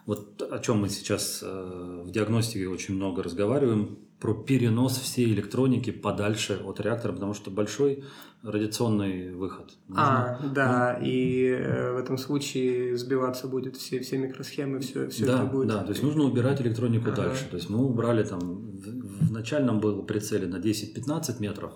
[0.10, 5.92] Вот о чем мы сейчас э, в диагностике очень много разговариваем, про перенос всей электроники
[5.92, 8.04] подальше от реактора, потому что большой
[8.42, 9.78] радиационный выход.
[9.88, 11.06] Нужно, а, да, нужно...
[11.08, 15.68] и э, в этом случае сбиваться будет все, все микросхемы, все, все да, это будет.
[15.68, 17.26] Да, то есть нужно убирать электронику ага.
[17.26, 17.48] дальше.
[17.48, 21.74] То есть мы убрали там, в, в начальном был прицеле на 10-15 метров,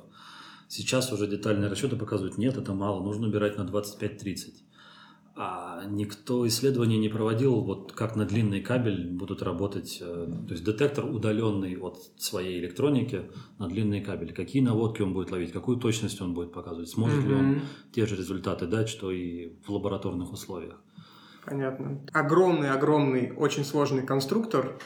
[0.69, 4.63] сейчас уже детальные расчеты показывают, нет, это мало, нужно убирать на 25-30
[5.35, 10.63] а никто исследований не проводил, вот как на длинный кабель будут работать, э, то есть
[10.63, 13.23] детектор удаленный от своей электроники
[13.57, 14.31] на длинный кабель.
[14.31, 17.27] Какие наводки он будет ловить, какую точность он будет показывать, сможет mm-hmm.
[17.27, 17.61] ли он
[17.91, 20.79] те же результаты дать, что и в лабораторных условиях.
[21.43, 21.99] Понятно.
[22.13, 24.77] Огромный-огромный, очень сложный конструктор,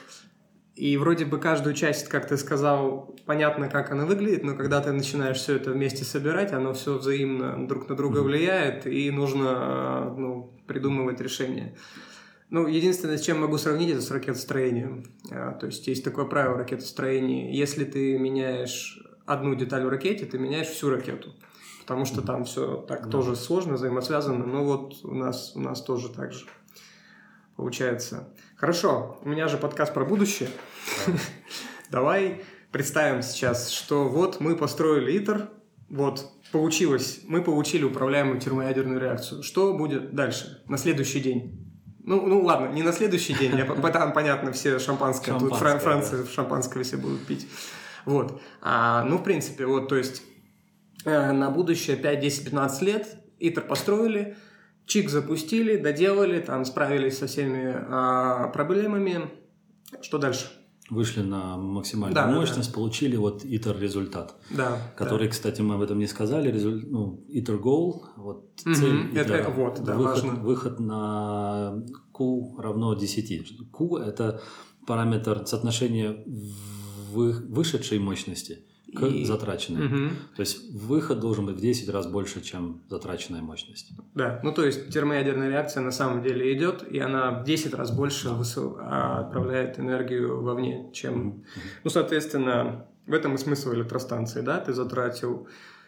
[0.77, 4.91] и вроде бы каждую часть, как ты сказал, понятно, как она выглядит, но когда ты
[4.91, 10.53] начинаешь все это вместе собирать, оно все взаимно друг на друга влияет, и нужно ну,
[10.67, 11.75] придумывать решение.
[12.51, 15.05] Ну, единственное, с чем могу сравнить, это с ракетостроением.
[15.31, 17.51] А, то есть есть такое правило ракетостроения.
[17.51, 21.33] Если ты меняешь одну деталь в ракете, ты меняешь всю ракету.
[21.81, 23.09] Потому что там все так да.
[23.09, 24.45] тоже сложно, взаимосвязано.
[24.45, 26.45] Но вот у нас, у нас тоже так же
[27.55, 28.29] получается.
[28.57, 30.49] Хорошо, у меня же подкаст про будущее.
[31.91, 32.41] Давай
[32.71, 35.49] представим сейчас, что вот мы построили ИТЕР,
[35.89, 39.43] вот получилось, мы получили управляемую термоядерную реакцию.
[39.43, 41.71] Что будет дальше, на следующий день?
[41.99, 45.79] Ну, ну ладно, не на следующий день, я, там, понятно, все шампанское, шампанское тут Фран,
[45.79, 46.27] Франция да.
[46.27, 47.47] шампанское все будут пить.
[48.05, 48.41] Вот.
[48.61, 50.23] А, ну, в принципе, вот, то есть
[51.05, 54.35] э, на будущее 5, 10, 15 лет ИТЕР построили,
[54.87, 59.29] Чик запустили, доделали, там справились со всеми а, проблемами.
[60.01, 60.47] Что дальше?
[60.89, 64.35] Вышли на максимальную да, мощность, да, получили вот ИТЕР результат.
[64.49, 64.77] Да.
[64.95, 65.31] Который, да.
[65.31, 66.49] кстати, мы об этом не сказали.
[66.49, 66.85] Резуль...
[66.87, 70.41] Ну, ИТЕР goal, вот угу, цель это, это вот, да, выход, важно.
[70.41, 71.83] выход на
[72.13, 73.69] Q равно 10.
[73.69, 74.41] Q это
[74.85, 76.23] параметр соотношения
[77.11, 78.63] вышедшей мощности
[78.95, 79.25] к и...
[79.25, 79.85] затраченной.
[79.85, 80.15] Угу.
[80.35, 83.91] То есть выход должен быть в 10 раз больше, чем затраченная мощность.
[84.13, 87.91] Да, ну то есть термоядерная реакция на самом деле идет, и она в 10 раз
[87.91, 89.19] больше да.
[89.19, 91.27] отправляет энергию вовне, чем...
[91.27, 91.43] Угу.
[91.83, 94.59] Ну, соответственно, в этом и смысл электростанции, да?
[94.59, 95.47] Ты затратил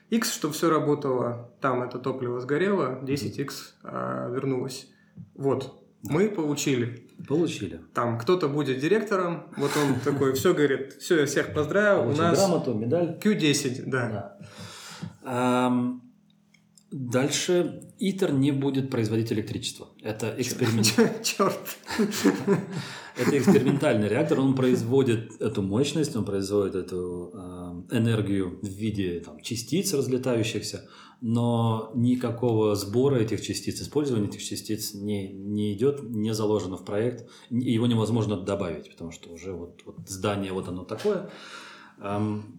[0.09, 3.51] X, чтобы все работало, там это топливо сгорело, 10X
[3.83, 4.89] а, вернулось.
[5.35, 6.13] Вот, да.
[6.13, 7.08] Мы получили.
[7.27, 7.81] Получили.
[7.93, 12.37] Там кто-то будет директором, вот он такой, все говорит, все, я всех поздравил, у нас
[12.37, 13.17] грамоту, медаль.
[13.21, 14.37] Q10, да.
[15.23, 15.99] да.
[16.91, 19.89] Дальше ИТЕР не будет производить электричество.
[20.01, 20.87] Это эксперимент.
[21.23, 21.59] Черт.
[23.17, 29.41] Это экспериментальный реактор, он производит эту мощность, он производит эту э, энергию в виде там,
[29.41, 30.87] частиц разлетающихся,
[31.21, 37.29] но никакого сбора этих частиц, использования этих частиц не, не идет, не заложено в проект,
[37.49, 41.29] его невозможно добавить, потому что уже вот, вот здание вот оно такое.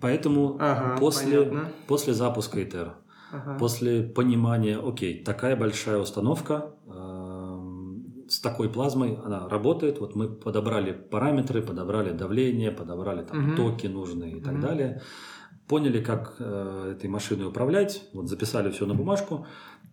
[0.00, 1.50] Поэтому ага, после,
[1.86, 2.94] после запуска ИТЕР,
[3.32, 3.56] ага.
[3.58, 6.74] после понимания, окей, такая большая установка,
[8.30, 9.98] с такой плазмой она работает.
[9.98, 13.56] Вот мы подобрали параметры, подобрали давление, подобрали там, угу.
[13.56, 14.62] токи нужные и так угу.
[14.62, 15.02] далее.
[15.70, 19.46] Поняли, как э, этой машиной управлять, вот записали все на бумажку,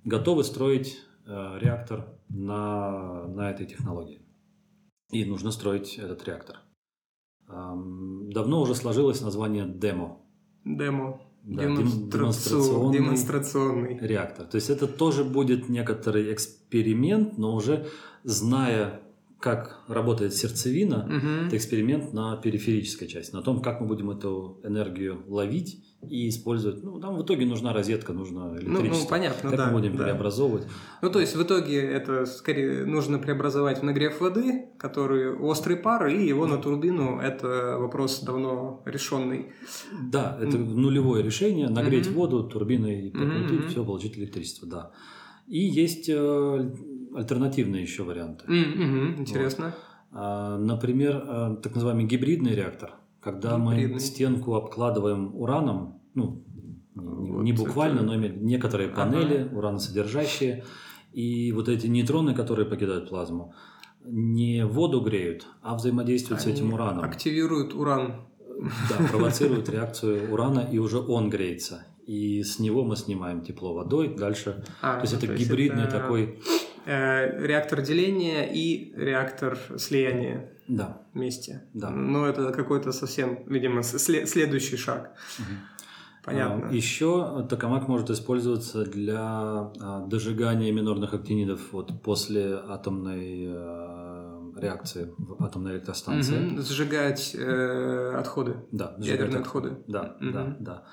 [0.03, 0.97] готовы строить
[1.27, 4.25] э, реактор на, на этой технологии.
[5.11, 6.57] И нужно строить этот реактор.
[7.47, 10.19] Эм, давно уже сложилось название демо.
[10.65, 11.21] Демо.
[11.43, 14.47] Да, демонстрационный, демонстрационный реактор.
[14.47, 17.85] То есть это тоже будет некоторый эксперимент, но уже
[18.23, 19.03] зная,
[19.39, 21.47] как работает сердцевина, угу.
[21.47, 26.83] это эксперимент на периферической части, на том, как мы будем эту энергию ловить и использовать.
[26.83, 28.83] Ну, там в итоге нужна розетка, нужно электричество.
[28.83, 29.65] Ну, ну понятно, как да.
[29.67, 30.05] мы будем да.
[30.05, 30.67] преобразовывать.
[31.01, 36.07] Ну, то есть в итоге это скорее нужно преобразовать в нагрев воды, который острый пар,
[36.07, 37.19] и его на турбину.
[37.19, 39.51] Это вопрос давно решенный.
[40.01, 41.69] Да, это нулевое решение.
[41.69, 42.15] Нагреть угу.
[42.15, 43.69] воду, турбиной покрутить, угу.
[43.69, 44.91] все, получить электричество, да.
[45.47, 46.71] И есть э,
[47.15, 48.45] альтернативные еще варианты.
[48.45, 49.65] Mm-hmm, интересно.
[49.65, 49.73] Вот.
[50.11, 53.93] А, например, а, так называемый гибридный реактор, когда гибридный.
[53.93, 56.43] мы стенку обкладываем ураном, ну,
[56.95, 59.55] вот не буквально, но некоторые панели ага.
[59.55, 60.63] ураносодержащие,
[61.13, 63.53] и вот эти нейтроны, которые покидают плазму,
[64.05, 67.03] не воду греют, а взаимодействуют Они с этим ураном.
[67.03, 68.27] Активируют уран.
[68.89, 71.85] Да, провоцируют реакцию урана, и уже он греется.
[72.07, 74.15] И с него мы снимаем тепло водой.
[74.15, 74.63] Дальше.
[74.81, 75.99] А, то есть это то гибридный это...
[75.99, 76.39] такой
[76.89, 81.01] Э, реактор деления и реактор слияния да.
[81.13, 81.65] вместе.
[81.73, 81.89] Да.
[81.89, 85.11] Но это какой-то совсем, видимо, следующий шаг.
[85.37, 85.47] Угу.
[86.23, 86.69] Понятно.
[86.69, 95.13] А, Еще токамак может использоваться для а, дожигания минорных актинидов вот после атомной э, реакции
[95.17, 96.53] в атомной электростанции.
[96.53, 96.61] Угу.
[96.61, 98.63] Сжигать э, отходы.
[98.71, 99.83] Да, ядерные отходы.
[99.87, 100.31] Да, угу.
[100.31, 100.83] да, да.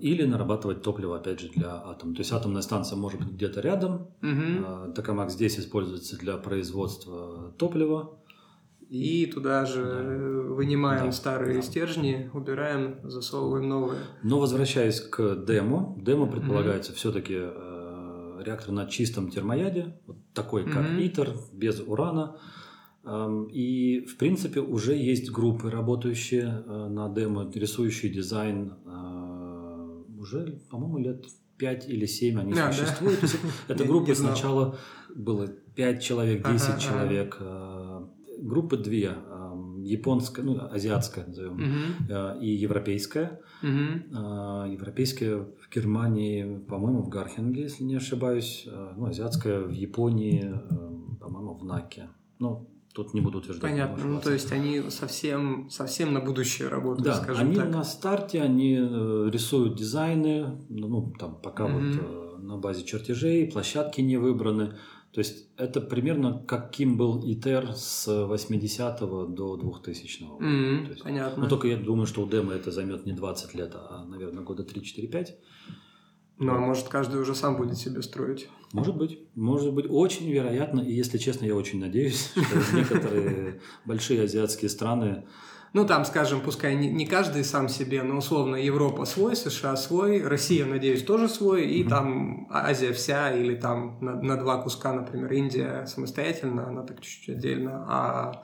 [0.00, 2.14] Или нарабатывать топливо, опять же, для атома.
[2.14, 4.10] То есть атомная станция может быть где-то рядом.
[4.22, 4.92] Угу.
[4.94, 8.18] Токамак здесь используется для производства топлива.
[8.88, 10.54] И туда же да.
[10.54, 11.12] вынимаем да.
[11.12, 11.62] старые да.
[11.62, 14.00] стержни, убираем, засовываем новые.
[14.22, 16.96] Но возвращаясь к демо, демо предполагается mm-hmm.
[16.96, 21.06] все-таки э, реактор на чистом термояде, вот такой как mm-hmm.
[21.06, 22.38] ИТЕР, без урана.
[23.52, 28.87] И в принципе уже есть группы, работающие э, на демо, рисующие дизайн э,
[30.18, 31.24] уже, по-моему, лет
[31.58, 33.20] 5 или 7 они а, существуют.
[33.20, 33.74] Да?
[33.74, 34.78] Эта группа сначала
[35.14, 37.36] было 5 человек, 10 ага, человек.
[37.40, 39.14] Ага э, группы две.
[39.80, 42.40] Японская, ну, азиатская, назовем, угу.
[42.40, 43.40] и европейская.
[43.62, 44.18] Угу.
[44.70, 48.68] Европейская в Германии, по-моему, в Гархинге, если не ошибаюсь.
[48.96, 50.52] Ну, азиатская в Японии,
[51.20, 52.08] по-моему, в Наке.
[52.38, 53.70] Ну, тут не буду утверждать.
[53.70, 54.04] Понятно.
[54.04, 57.70] Ну, то есть они совсем, совсем на будущее работают, да, скажем они так.
[57.70, 61.74] на старте, они э, рисуют дизайны, ну, там пока угу.
[61.74, 64.74] вот э, на базе чертежей, площадки не выбраны.
[65.12, 69.00] То есть это примерно каким был ИТЕР с 80
[69.34, 70.38] до 2000 -го.
[70.38, 71.42] Mm-hmm, есть, понятно.
[71.44, 74.64] Но только я думаю, что у демо это займет не 20 лет, а, наверное, года
[74.64, 75.28] 3-4-5.
[76.38, 78.48] Ну, а может, каждый уже сам будет себе строить?
[78.72, 79.18] Может быть.
[79.34, 79.86] Может быть.
[79.88, 80.80] Очень вероятно.
[80.80, 85.24] И, если честно, я очень надеюсь, что некоторые большие азиатские страны
[85.74, 90.22] ну, там, скажем, пускай не, не каждый сам себе, но условно Европа свой, США свой,
[90.22, 91.88] Россия, надеюсь, тоже свой, и mm-hmm.
[91.88, 97.36] там Азия вся, или там на, на два куска, например, Индия самостоятельно, она так чуть-чуть
[97.36, 98.42] отдельно, а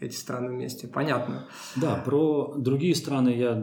[0.00, 0.86] эти страны вместе.
[0.86, 1.46] Понятно.
[1.76, 3.54] Да, про другие страны я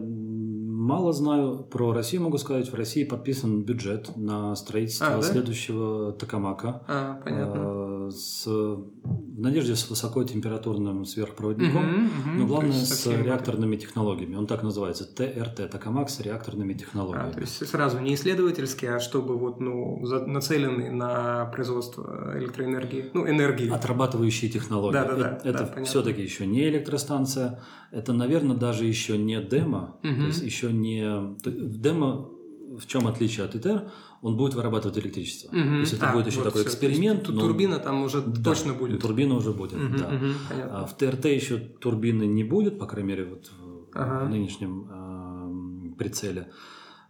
[0.84, 1.64] мало знаю.
[1.72, 2.70] Про Россию могу сказать.
[2.70, 5.22] В России подписан бюджет на строительство а, да?
[5.22, 6.84] следующего Токамака.
[6.88, 7.62] А, понятно.
[8.04, 14.36] Э, с, в надежде с высокотемпературным сверхпроводником, угу, угу, но главное с реакторными технологиями.
[14.36, 15.06] Он так называется.
[15.06, 17.30] ТРТ, Токамак с реакторными технологиями.
[17.30, 23.28] А, то есть сразу не исследовательский, а чтобы вот, ну, нацеленный на производство электроэнергии, ну,
[23.28, 23.70] энергии.
[23.70, 24.94] Отрабатывающие технологии.
[24.94, 25.40] Да, да, да.
[25.44, 30.16] Это, это все-таки еще не электростанция, это, наверное, даже еще не демо, угу.
[30.16, 31.36] то есть еще не...
[31.44, 32.30] Демо
[32.78, 33.84] в чем отличие от ИТЕР?
[34.24, 35.50] Он будет вырабатывать электричество.
[35.50, 35.56] Угу.
[35.56, 36.70] То есть это а, будет еще вот такой все.
[36.70, 37.28] эксперимент.
[37.28, 37.42] но...
[37.42, 39.02] Турбина там уже да, точно будет.
[39.02, 40.08] Турбина уже будет, угу, да.
[40.08, 40.26] Угу,
[40.72, 43.52] а в ТРТ еще турбины не будет, по крайней мере, вот
[43.94, 44.26] ага.
[44.26, 46.52] в нынешнем э, прицеле.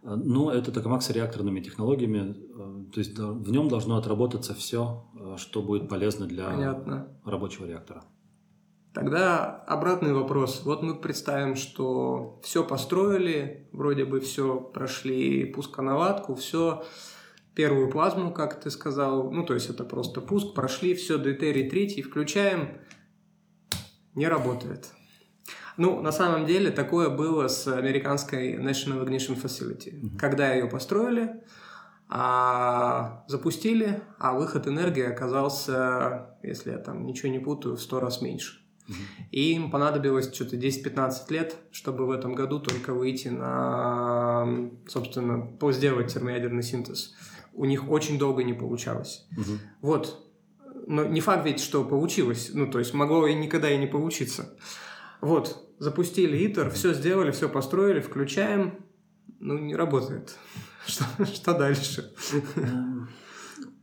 [0.02, 5.36] Но это токамак с реакторными технологиями, э, то есть в нем должно отработаться все, э,
[5.38, 7.08] что будет полезно для Понятно.
[7.24, 8.04] рабочего реактора.
[8.94, 10.62] Тогда обратный вопрос.
[10.64, 16.84] Вот мы представим, что все построили, вроде бы все прошли пусконаладку, все
[17.56, 22.02] первую плазму, как ты сказал, ну то есть это просто пуск, прошли, все, дейтерий третий,
[22.02, 22.78] включаем,
[24.14, 24.86] не работает.
[25.76, 29.92] Ну, на самом деле, такое было с американской National Ignition Facility.
[29.92, 30.18] Mm-hmm.
[30.18, 31.42] Когда ее построили,
[32.08, 38.22] а, запустили, а выход энергии оказался, если я там ничего не путаю, в сто раз
[38.22, 38.63] меньше.
[39.30, 46.12] И им понадобилось что-то 10-15 лет, чтобы в этом году только выйти на, собственно, сделать
[46.12, 47.14] термоядерный синтез.
[47.54, 49.26] У них очень долго не получалось.
[49.36, 49.58] Угу.
[49.80, 50.20] Вот.
[50.86, 52.50] Но не факт ведь, что получилось.
[52.52, 54.56] Ну, то есть могло и никогда и не получиться.
[55.20, 55.60] Вот.
[55.78, 58.84] Запустили ИТЕР, все сделали, все построили, включаем.
[59.40, 60.36] Ну, не работает.
[60.86, 62.12] Что, что дальше?
[62.56, 63.08] Эм,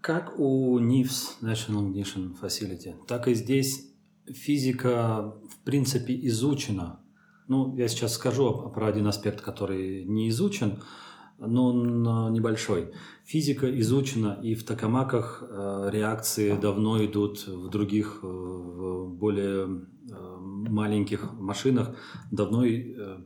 [0.01, 3.90] как у NIFS, National Ignition Facility, так и здесь
[4.27, 6.99] физика, в принципе, изучена.
[7.47, 10.81] Ну, я сейчас скажу про один аспект, который не изучен,
[11.37, 12.93] но он небольшой.
[13.31, 20.37] Физика изучена, и в токамаках э, реакции давно идут в других, э, в более э,
[20.69, 21.95] маленьких машинах,
[22.29, 22.65] давно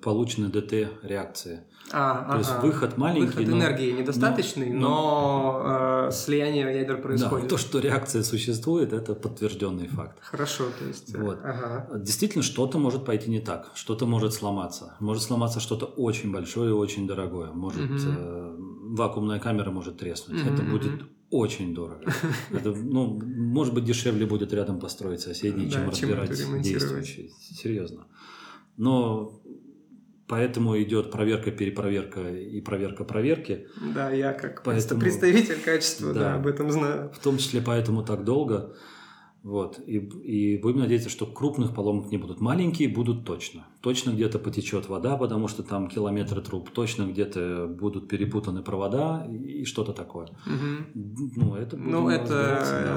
[0.03, 1.63] получены ДТ-реакции.
[1.91, 2.37] А, То ага.
[2.37, 3.37] есть выход маленький.
[3.37, 7.43] Выход но, энергии недостаточный, но, но э, слияние ядер происходит.
[7.43, 10.19] Да, то, что реакция существует, это подтвержденный факт.
[10.21, 11.15] Хорошо, то есть.
[11.15, 11.39] Вот.
[11.43, 11.89] Ага.
[11.95, 14.95] Действительно, что-то может пойти не так, что-то может сломаться.
[14.99, 17.51] Может сломаться что-то очень большое и очень дорогое.
[17.51, 17.99] Может угу.
[18.95, 20.41] Вакуумная камера может треснуть.
[20.41, 20.91] Угу, это будет
[21.29, 22.11] очень дорого.
[22.51, 26.31] Это, ну, может быть, дешевле будет рядом построить соседний, чем разбирать
[26.61, 27.31] действующий.
[27.39, 28.07] Серьезно.
[28.77, 29.41] Но
[30.27, 33.67] Поэтому идет проверка, перепроверка и проверка проверки.
[33.93, 37.11] Да, я как поэтому, представитель качества да, да, об этом знаю.
[37.13, 38.75] В том числе поэтому так долго.
[39.45, 39.79] Вот.
[39.85, 42.41] И, и будем надеяться, что крупных поломок не будут.
[42.41, 43.67] Маленькие будут точно.
[43.79, 46.71] Точно где-то потечет вода, потому что там километры труб.
[46.71, 50.29] Точно где-то будут перепутаны провода и, что-то такое.
[50.47, 51.29] Угу.
[51.35, 52.27] Ну, это, ну, это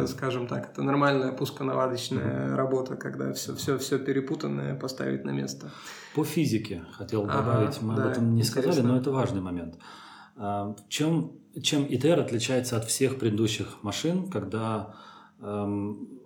[0.00, 0.06] да.
[0.06, 2.56] скажем так, это нормальная пусконаладочная угу.
[2.56, 5.70] работа, когда все, все, все перепутанное поставить на место.
[6.14, 8.62] По физике хотел добавить, ага, мы да, об этом не интересно.
[8.62, 9.76] сказали, но это важный момент.
[10.34, 14.94] А, чем, чем ИТР отличается от всех предыдущих машин, когда
[15.42, 16.17] эм,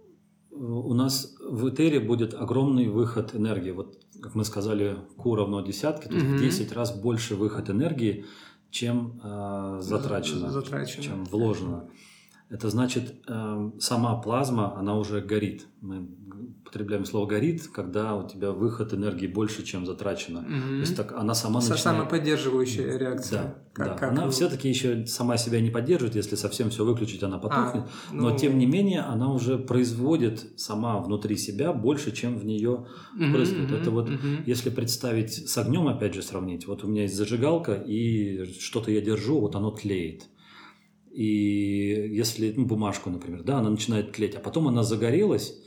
[0.52, 3.70] у нас в Этере будет огромный выход энергии.
[3.70, 6.36] Вот, как мы сказали, Q равно десятке, то есть mm-hmm.
[6.36, 8.26] в 10 раз больше выход энергии,
[8.70, 11.88] чем э, затрачено, затрачено, чем вложено.
[12.48, 15.66] Это значит, э, сама плазма, она уже горит.
[15.80, 16.06] Мы
[16.72, 20.38] употребляем слово горит, когда у тебя выход энергии больше, чем затрачено.
[20.38, 20.68] Mm-hmm.
[20.68, 21.80] То есть так она сама начинает...
[21.80, 23.42] Самоподдерживающая реакция.
[23.42, 23.94] Да, как, да.
[23.94, 24.30] Как она вы...
[24.30, 27.84] все-таки еще сама себя не поддерживает, если совсем все выключить, она потухнет.
[27.84, 28.30] А, ну...
[28.30, 32.86] Но тем не менее она уже производит сама внутри себя больше, чем в нее.
[33.18, 34.44] Mm-hmm, Это вот mm-hmm.
[34.46, 36.66] если представить с огнем, опять же сравнить.
[36.66, 40.22] Вот у меня есть зажигалка и что-то я держу, вот оно тлеет.
[41.12, 45.58] И если, ну, бумажку, например, да, она начинает тлеть, а потом она загорелась,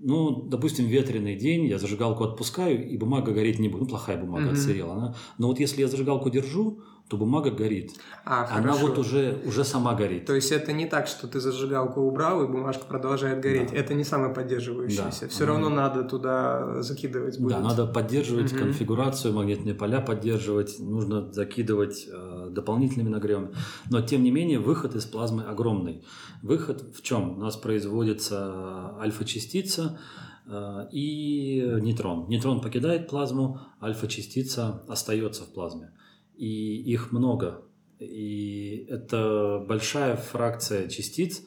[0.00, 3.82] ну, допустим, ветреный день, я зажигалку отпускаю, и бумага гореть не будет.
[3.82, 4.52] Ну, плохая бумага, mm-hmm.
[4.52, 4.92] отсырела.
[4.94, 5.14] Она...
[5.38, 7.92] Но вот если я зажигалку держу, то бумага горит.
[8.24, 8.86] А, Она хорошо.
[8.86, 10.24] вот уже, уже сама горит.
[10.24, 13.70] То есть это не так, что ты зажигалку убрал, и бумажка продолжает гореть.
[13.70, 13.76] Да.
[13.76, 15.22] Это не самоподдерживающаяся.
[15.22, 15.28] Да.
[15.28, 17.56] Все равно надо туда закидывать будет.
[17.56, 18.60] Да, надо поддерживать угу.
[18.60, 23.54] конфигурацию, магнитные поля поддерживать, нужно закидывать э, дополнительными нагревами.
[23.90, 26.04] Но тем не менее выход из плазмы огромный.
[26.42, 27.36] Выход в чем?
[27.36, 29.98] У нас производится альфа-частица,
[30.46, 32.28] э, и нейтрон.
[32.28, 35.92] Нейтрон покидает плазму, альфа-частица остается в плазме
[36.36, 37.62] и их много.
[37.98, 41.42] И это большая фракция частиц,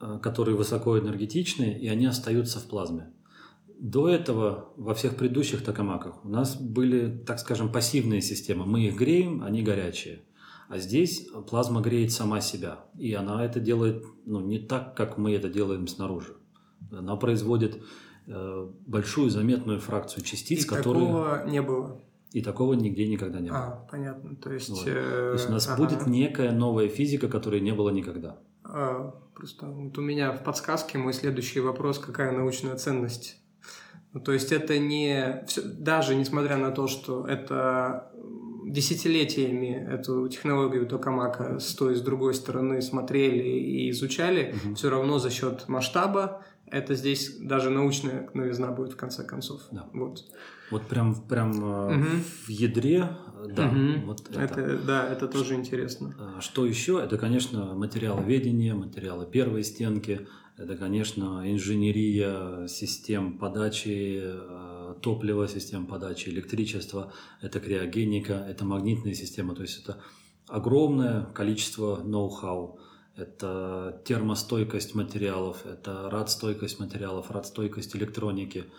[0.00, 3.12] э, которые высокоэнергетичны, и они остаются в плазме.
[3.78, 8.66] До этого во всех предыдущих токамаках у нас были, так скажем, пассивные системы.
[8.66, 10.22] Мы их греем, они горячие.
[10.68, 12.86] А здесь плазма греет сама себя.
[12.98, 16.36] И она это делает ну, не так, как мы это делаем снаружи.
[16.90, 17.80] Она производит
[18.26, 21.06] э, большую заметную фракцию частиц, и которые...
[21.06, 22.00] такого не было.
[22.32, 23.58] И такого нигде никогда не было.
[23.58, 24.36] А, понятно.
[24.36, 24.86] То есть, вот.
[24.86, 24.92] э...
[24.92, 25.82] То есть у нас ага.
[25.82, 28.38] будет некая новая физика, которой не было никогда.
[28.64, 33.40] А, просто вот у меня в подсказке мой следующий вопрос, какая научная ценность?
[34.12, 35.44] Ну, то есть это не...
[35.64, 38.10] Даже несмотря на то, что это
[38.64, 44.74] десятилетиями эту технологию токамака с той и с другой стороны смотрели и изучали, угу.
[44.74, 49.62] все равно за счет масштаба это здесь даже научная новизна будет в конце концов.
[49.70, 49.88] Да.
[49.92, 50.24] Вот.
[50.70, 52.22] Вот прям, прям угу.
[52.46, 53.08] в ядре,
[53.46, 53.68] да.
[53.68, 54.06] Угу.
[54.06, 54.60] Вот это.
[54.60, 54.78] это.
[54.78, 56.14] Да, это тоже интересно.
[56.18, 57.00] А, что еще?
[57.02, 60.26] Это, конечно, материаловедение, материалы первой стенки.
[60.56, 67.12] Это, конечно, инженерия систем подачи э, топлива, систем подачи электричества.
[67.40, 69.54] Это криогеника, это магнитная система.
[69.54, 70.00] То есть это
[70.48, 72.80] огромное количество ноу-хау.
[73.16, 78.64] Это термостойкость материалов, это радстойкость материалов, радстойкость электроники–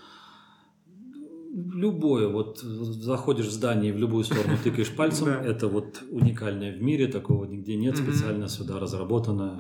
[1.51, 6.81] любое, вот заходишь в здание и в любую сторону тыкаешь пальцем, это вот уникальное в
[6.81, 9.59] мире, такого нигде нет, специально сюда разработано,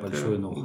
[0.00, 0.64] большое ноу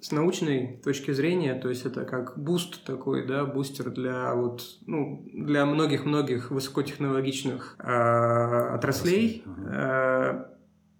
[0.00, 5.28] С научной точки зрения, то есть это как boost такой, да, бустер для вот, ну,
[5.34, 9.42] для многих-многих высокотехнологичных э, отраслей.
[9.66, 10.44] Э,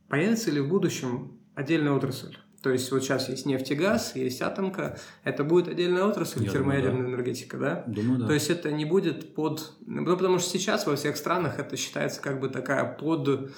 [0.09, 2.37] появится ли в будущем отдельная отрасль?
[2.63, 4.99] То есть вот сейчас есть нефть и газ, есть атомка.
[5.23, 7.15] Это будет отдельная отрасль, Я термоядерная думаю, да.
[7.15, 7.85] энергетика, да?
[7.87, 8.27] Думаю, да.
[8.27, 9.73] То есть это не будет под...
[9.87, 13.53] Ну, потому что сейчас во всех странах это считается как бы такая под,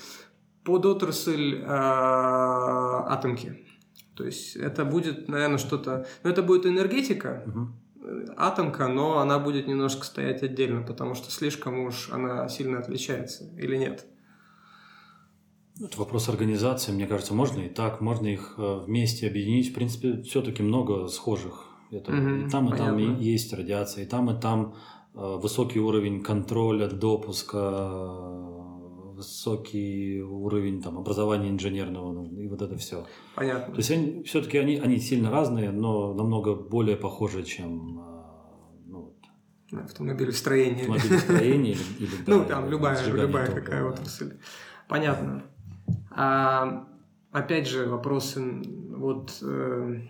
[0.64, 3.64] под отрасль э, атомки.
[4.16, 6.07] То есть это будет, наверное, что-то...
[6.22, 7.68] Ну, это будет энергетика, угу
[8.36, 13.76] атомка, но она будет немножко стоять отдельно, потому что слишком уж она сильно отличается, или
[13.76, 14.07] нет?
[15.83, 19.70] Это вопрос организации, мне кажется, можно и так, можно их э, вместе объединить.
[19.70, 21.68] В принципе, все-таки много схожих.
[21.91, 22.99] Это угу, и там, и понятно.
[22.99, 24.74] там есть радиация, и там, и там
[25.14, 27.59] э, высокий уровень контроля, допуска,
[29.14, 33.07] высокий уровень там, образования инженерного, и вот это все.
[33.35, 33.72] Понятно.
[33.72, 38.03] То есть они, все-таки они, они сильно разные, но намного более похожи, чем э,
[38.87, 39.14] ну,
[39.72, 40.83] автомобилестроение.
[40.83, 44.39] Автомобилестроение или, или Ну, там любая, любая какая отрасль.
[44.89, 45.43] Понятно.
[46.23, 46.87] А,
[47.33, 48.43] опять же, вопросы
[48.95, 50.01] вот э,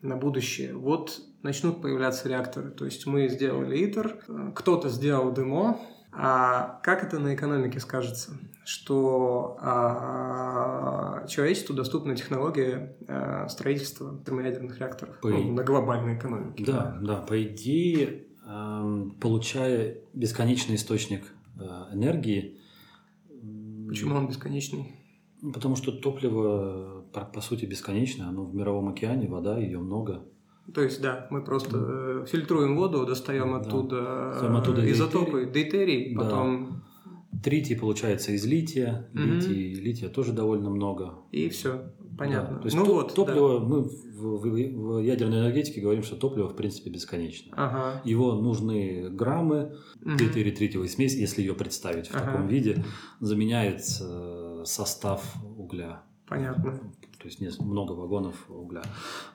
[0.00, 0.74] на будущее.
[0.74, 2.70] Вот начнут появляться реакторы.
[2.70, 5.78] То есть мы сделали ИТЕР, кто-то сделал ДМО,
[6.12, 8.38] А как это на экономике скажется?
[8.64, 16.64] Что а, человечеству доступна технология а, строительства термоядерных реакторов По ну, на глобальной экономике.
[16.64, 21.24] Да, да, по идее, эм, получая бесконечный источник
[21.58, 22.60] э, энергии,
[23.90, 24.99] Почему он бесконечный?
[25.54, 30.24] Потому что топливо, по, сути, бесконечное, оно в мировом океане, вода, ее много.
[30.74, 31.76] То есть, да, мы просто
[32.22, 33.56] э, фильтруем воду, достаем Да.
[33.60, 36.20] оттуда, Достаем оттуда э, изотопы, дейтерий, Да.
[36.22, 36.82] потом
[37.42, 39.24] Тритий получается из лития, Мгм.
[39.34, 41.14] литий, лития тоже довольно много.
[41.32, 41.90] и все.
[42.18, 42.56] Понятно.
[42.56, 43.14] Да, То есть ну то- вот, да.
[43.14, 47.52] топливо, мы в, в- в ядерной энергетике говорим, что топливо в принципе бесконечно.
[47.56, 48.02] Ага.
[48.04, 50.16] Его нужны граммы, Мгм.
[50.18, 52.24] дейтерий тритиевой смесь, если ее представить в Ага.
[52.32, 52.84] таком виде,
[53.20, 56.02] заменяет э, состав угля.
[56.28, 56.78] Понятно.
[57.18, 58.82] То есть много вагонов угля.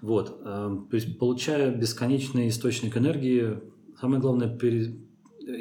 [0.01, 0.41] Вот.
[0.43, 3.59] э, То есть, получая бесконечный источник энергии,
[3.99, 4.95] самое главное, пере-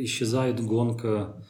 [0.04, 1.44] исчезает гонка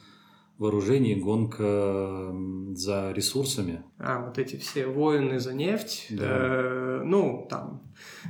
[0.57, 2.33] вооружений, гонка
[2.75, 3.83] за ресурсами.
[3.99, 6.07] А, вот эти все войны за нефть.
[6.09, 6.25] Да.
[6.25, 7.81] э, ну, там,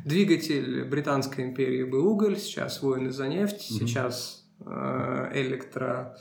[0.06, 3.88] двигатель Британской империи был уголь, сейчас войны за нефть, Мгм.
[3.88, 6.18] сейчас э, электро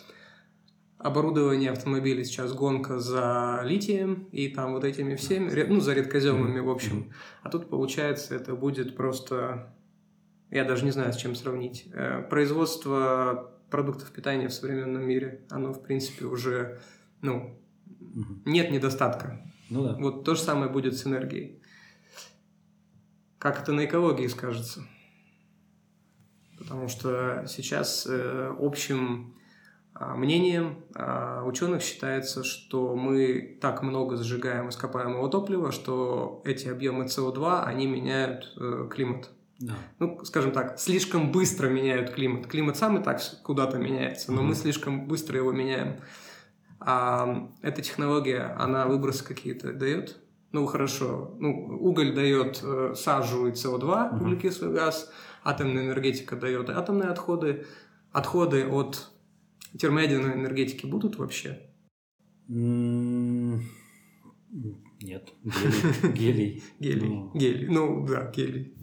[1.05, 6.71] оборудование автомобилей сейчас гонка за литием и там вот этими всеми, ну, за редкоземами, в
[6.71, 7.13] общем.
[7.43, 9.77] А тут, получается, это будет просто...
[10.51, 11.89] Я даже не знаю, с чем сравнить.
[11.93, 16.81] Э, Производство продуктов питания в современном мире, оно, в принципе, уже,
[17.21, 17.61] ну,
[18.47, 19.47] нет недостатка.
[19.69, 19.97] Ну да.
[19.99, 21.61] Вот то же самое будет с энергией.
[23.39, 24.87] Как это на экологии скажется?
[26.57, 29.35] Потому что сейчас э, общим
[29.95, 37.63] мнением а, ученых считается, что мы так много сжигаем ископаемого топлива, что эти объемы СО2,
[37.65, 39.31] они меняют э, климат.
[39.61, 39.75] Да.
[40.01, 42.49] Ну, скажем так, слишком быстро меняют климат.
[42.49, 44.49] Климат сам и так куда-то меняется, но Мгм.
[44.49, 46.01] мы слишком быстро его меняем.
[46.81, 50.19] А эта технология, она выбросы какие-то дает?
[50.51, 51.35] Ну, хорошо.
[51.39, 54.21] Ну, уголь дает э, сажу и СО2, Мгм.
[54.23, 55.11] углекислый газ.
[55.45, 57.67] Атомная энергетика дает атомные отходы.
[58.13, 59.11] Отходы от
[59.79, 61.71] термоядерной энергетики будут вообще?
[62.49, 63.63] Нет,
[65.45, 65.93] гелий.
[66.15, 66.63] гелий.
[66.81, 67.09] Гелий.
[67.09, 67.69] Ну, Гелий.
[67.69, 68.75] Ну, да, гелий.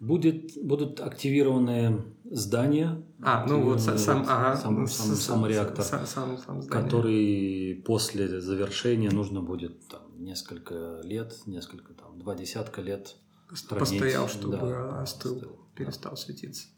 [0.00, 4.56] Будет, будут активированы здания, А, ну вот са- сам, ага.
[4.56, 11.00] сам, ну, сам, сам реактор, Сам, сам, сам который после завершения нужно будет там, несколько
[11.04, 13.16] лет, несколько там, два десятка лет.
[13.68, 15.46] Постоял, чтобы Да, остыл, остыл, да.
[15.76, 16.68] перестал светиться.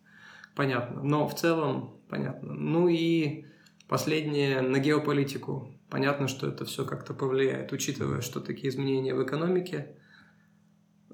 [0.55, 1.03] Понятно.
[1.03, 2.53] Но в целом, понятно.
[2.53, 3.47] Ну и
[3.89, 5.75] последнее на геополитику.
[5.89, 9.97] Понятно, что это все как-то повлияет, учитывая, что такие изменения в экономике.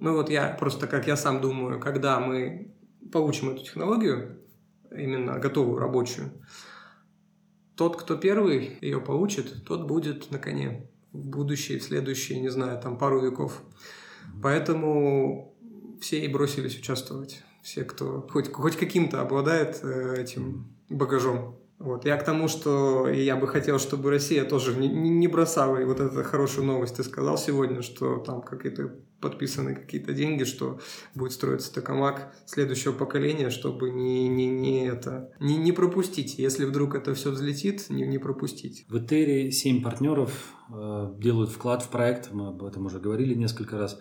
[0.00, 2.72] Ну вот я просто, как я сам думаю, когда мы
[3.12, 4.40] получим эту технологию,
[4.90, 6.30] именно готовую, рабочую,
[7.76, 12.80] тот, кто первый ее получит, тот будет на коне в будущее, в следующие, не знаю,
[12.80, 13.62] там пару веков.
[14.42, 15.56] Поэтому
[16.00, 17.42] все и бросились участвовать.
[17.68, 21.58] Все, кто хоть, хоть каким-то обладает э, этим багажом.
[21.78, 22.06] Вот.
[22.06, 26.00] Я к тому, что я бы хотел, чтобы Россия тоже не, не бросала, и вот
[26.00, 30.80] эту хорошую новость ты сказал сегодня, что там какие-то подписаны какие-то деньги, что
[31.14, 36.38] будет строиться токамак следующего поколения, чтобы не, не, не, это, не, не пропустить.
[36.38, 38.86] Если вдруг это все взлетит, не, не пропустить.
[38.88, 43.76] В Этере 7 партнеров э, делают вклад в проект, мы об этом уже говорили несколько
[43.76, 44.00] раз.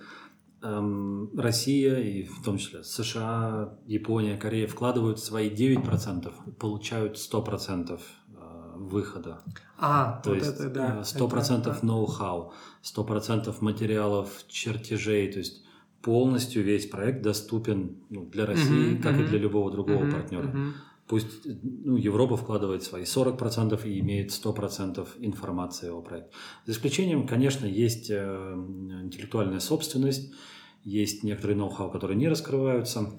[0.64, 8.00] Эм, Россия и в том числе США, Япония, Корея вкладывают свои 9%, получают 100%
[8.36, 9.40] э, выхода.
[9.78, 11.00] А, То вот есть это, да.
[11.02, 15.64] э, 100% это- ноу-хау, 100% материалов, чертежей, то есть
[16.02, 19.28] полностью весь проект доступен ну, для России, Мгм, как и мгм.
[19.30, 20.44] для любого другого Мгм, партнера.
[20.48, 20.74] мгм.
[21.08, 26.32] Пусть ну, Европа вкладывает свои 40% и имеет 100% информации о проекте.
[26.66, 28.54] За исключением, конечно, есть э,
[29.04, 30.34] интеллектуальная собственность,
[30.84, 33.14] есть некоторые ноу-хау, которые не раскрываются,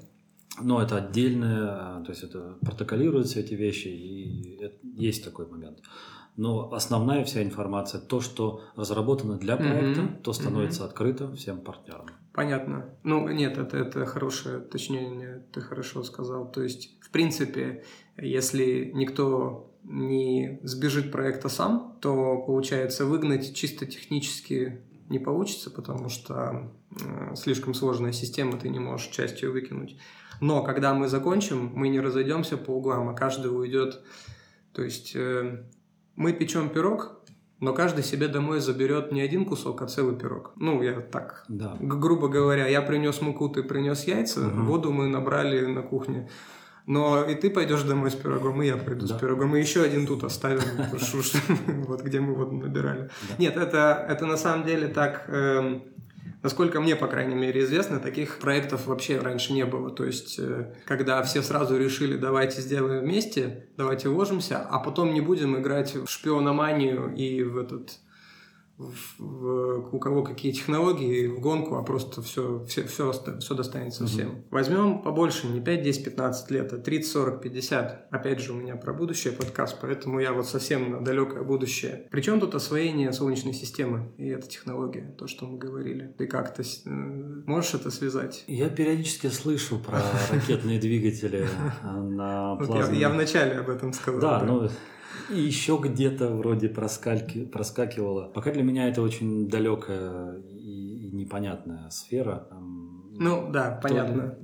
[0.61, 5.79] но это отдельное, э, то есть это протоколируются эти вещи, и это- есть такой момент.
[6.37, 10.41] Но основная вся информация, то, что разработано для проекта, то мгм.
[10.41, 12.07] становится открыто всем партнерам.
[12.33, 12.95] Понятно.
[13.03, 16.49] Ну, нет, это, это хорошее уточнение, ты хорошо сказал.
[16.49, 17.85] То есть, в принципе,
[18.17, 26.71] если никто не сбежит проекта сам, то, получается, выгнать чисто технически не получится, потому что
[27.01, 29.97] э, слишком сложная система, ты не можешь часть ее выкинуть.
[30.43, 34.03] Но когда мы закончим, мы не разойдемся по углам, а каждый уйдет.
[34.75, 35.65] То есть э,
[36.15, 37.23] мы печем пирог,
[37.61, 40.53] но каждый себе домой заберет не один кусок, а целый пирог.
[40.57, 41.77] Ну, я так Да.
[41.81, 44.67] Грубо говоря, я принес муку, ты принес яйца, Мгм.
[44.67, 46.29] воду мы набрали на кухне.
[46.89, 49.15] Но и ты пойдешь домой с пирогом, и я пойду да.
[49.15, 50.63] с пирогом, и еще один тут оставим,
[51.87, 53.11] вот где мы воду набирали.
[53.37, 55.83] Нет, это, это на самом деле так эм,
[56.43, 59.91] Насколько мне, по крайней мере, известно, таких проектов вообще раньше не было.
[59.91, 65.21] То есть, э, когда все сразу решили, давайте сделаем вместе, давайте вложимся, а потом не
[65.21, 67.99] будем играть в шпиономанию и в этот
[68.79, 74.11] в, у кого какие технологии в гонку, а просто все, все, все, все достанется угу.
[74.11, 74.45] всем.
[74.51, 78.09] Возьмем побольше, не 5, 10, 15 лет, а 30, 40, 50.
[78.11, 82.07] Опять же, у меня про будущее подкаст, поэтому я вот совсем на далекое будущее.
[82.11, 86.15] Причем тут освоение Солнечной системы и эта технология, то, что мы говорили.
[86.17, 86.91] Ты как-то э,
[87.47, 88.45] можешь это связать?
[88.47, 90.01] Я периодически слышу про
[90.31, 91.49] ракетные двигатели
[91.83, 92.99] на плазме.
[92.99, 94.21] Я вначале об этом сказал.
[94.21, 94.69] Да, ну
[95.31, 98.29] и еще где-то вроде проскальки, проскакивало.
[98.29, 102.49] Пока для меня это очень далекая и, и непонятная сфера.
[102.51, 104.39] Ну да, понятно.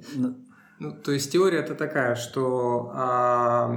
[0.80, 3.74] Ну, то есть теория это такая, что а,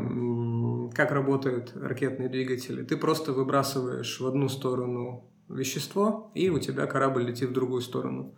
[0.93, 2.83] как работают ракетные двигатели.
[2.83, 8.35] Ты просто выбрасываешь в одну сторону вещество, и у тебя корабль летит в другую сторону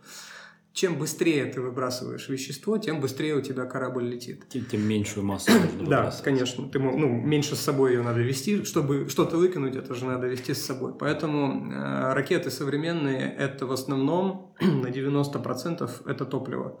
[0.80, 4.48] чем быстрее ты выбрасываешь вещество, тем быстрее у тебя корабль летит.
[4.48, 6.70] Тем, тем меньшую массу нужно Да, конечно.
[6.70, 8.64] Ты, ну, меньше с собой ее надо вести.
[8.64, 10.94] Чтобы что-то выкинуть, это же надо вести с собой.
[10.98, 16.80] Поэтому э, ракеты современные– это в основном на 90% это топливо.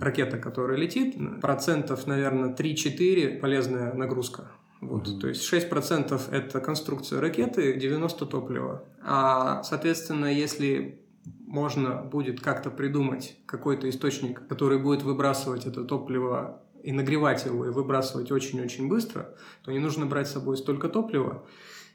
[0.00, 4.52] Ракета, которая летит, процентов, наверное, 3-4 полезная нагрузка.
[4.80, 5.20] Вот, mm-hmm.
[5.20, 8.84] То есть 6% это конструкция ракеты, 90% топлива.
[9.02, 11.03] А, соответственно, если
[11.46, 17.70] можно будет как-то придумать какой-то источник, который будет выбрасывать это топливо и нагревать его и
[17.70, 21.46] выбрасывать очень-очень быстро, то не нужно брать с собой столько топлива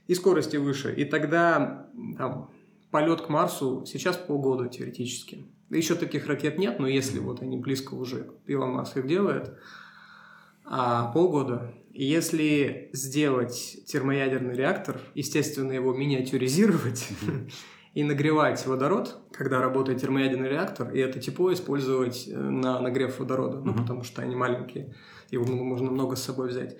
[0.07, 0.93] и скорости выше.
[0.93, 2.51] И тогда там,
[2.91, 5.45] полет к Марсу сейчас полгода теоретически.
[5.69, 9.53] Еще таких ракет нет, но если вот они близко уже, Илон Маск их делает,
[10.65, 11.73] а полгода.
[11.91, 17.07] И если сделать термоядерный реактор, естественно, его миниатюризировать,
[17.94, 23.57] и нагревать водород, когда работает термоядерный реактор, и это тепло использовать э, на нагрев водорода,
[23.57, 23.64] uh-huh.
[23.66, 24.94] ну, потому что они маленькие,
[25.32, 26.78] его можно много с собой взять,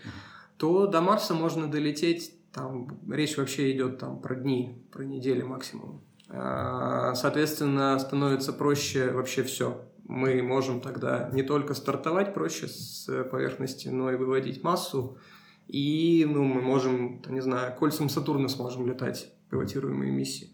[0.58, 6.02] то до Марса можно долететь, там речь вообще идет там про дни, про недели максимум.
[6.30, 9.86] А, соответственно, становится проще вообще все.
[10.04, 15.18] Мы можем тогда не только стартовать проще с поверхности, но и выводить массу.
[15.68, 20.50] И ну, мы можем, не знаю, кольцам Сатурна сможем летать, пилотируемые миссии.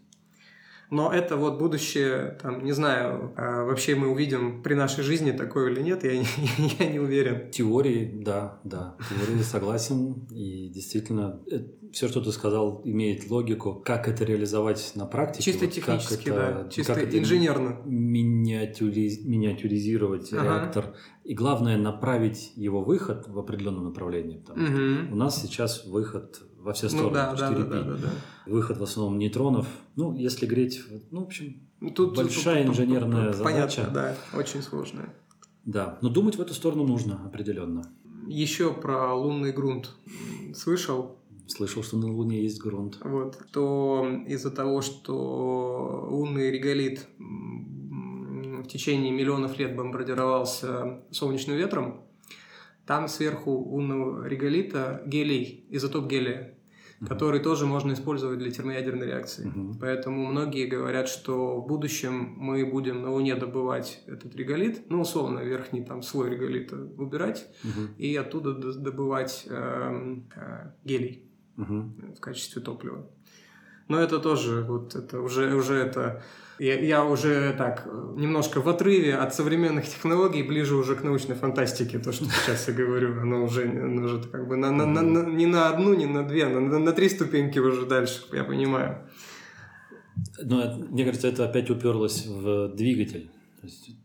[0.90, 5.70] Но это вот будущее, там, не знаю, а вообще мы увидим при нашей жизни такое
[5.70, 6.26] или нет, я не,
[6.78, 7.50] я не уверен.
[7.50, 8.96] Теории, да, да.
[9.08, 10.26] Теории согласен.
[10.30, 11.60] И действительно, э,
[11.92, 13.82] все, что ты сказал, имеет логику.
[13.84, 15.50] Как это реализовать на практике?
[15.50, 16.68] Чисто технически, это, да.
[16.70, 17.80] Чисто как инженерно.
[17.84, 20.42] Миниатюриз, миниатюризировать ага.
[20.44, 20.94] реактор.
[21.24, 24.38] И главное, направить его выход в определенном направлении.
[24.38, 25.12] Потому угу.
[25.12, 27.08] у нас сейчас выход во все ну стороны.
[27.08, 28.10] Ну, да, да, да, да, да, да.
[28.44, 29.68] Выход в основном нейтронов.
[29.94, 30.82] Ну, если греть,
[31.12, 33.84] ну, в общем, ну, тут, большая тут, инженерная тут, тут, задача.
[33.84, 35.14] Понятно, да, очень сложная.
[35.64, 37.84] Да, но думать в эту сторону нужно определенно.
[38.26, 39.94] Еще про лунный грунт
[40.54, 41.20] слышал?
[41.46, 42.98] Слышал, что на Луне есть грунт.
[43.04, 52.02] Вот, то из-за того, что лунный реголит в течение миллионов лет бомбардировался солнечным ветром,
[52.84, 56.55] там сверху лунного реголита гелий, изотоп гелия,
[57.00, 57.06] uh-huh.
[57.08, 59.46] который тоже можно использовать для термоядерной реакции.
[59.46, 59.76] Uh-huh.
[59.80, 65.40] Поэтому многие говорят, что в будущем мы будем на Луне добывать этот реголит, ну, условно,
[65.40, 67.96] верхний там слой реголита убирать uh-huh.
[67.98, 72.16] и оттуда добывать э, э, гелий uh-huh.
[72.16, 73.08] в качестве топлива.
[73.88, 76.22] Но это тоже, вот это уже, уже это
[76.58, 81.98] я, я уже так немножко в отрыве от современных технологий, ближе уже к научной фантастике,
[81.98, 85.30] то, что сейчас я говорю, оно уже, оно уже как бы на, на, на, на,
[85.30, 88.98] не на одну, не на две, на, на, на три ступеньки уже дальше, я понимаю.
[90.42, 93.30] Но мне кажется, это опять уперлось в двигатель.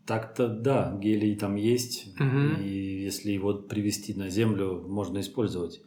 [0.06, 2.62] так-то да, гелий там есть, угу.
[2.62, 5.82] и если его привести на Землю, можно использовать.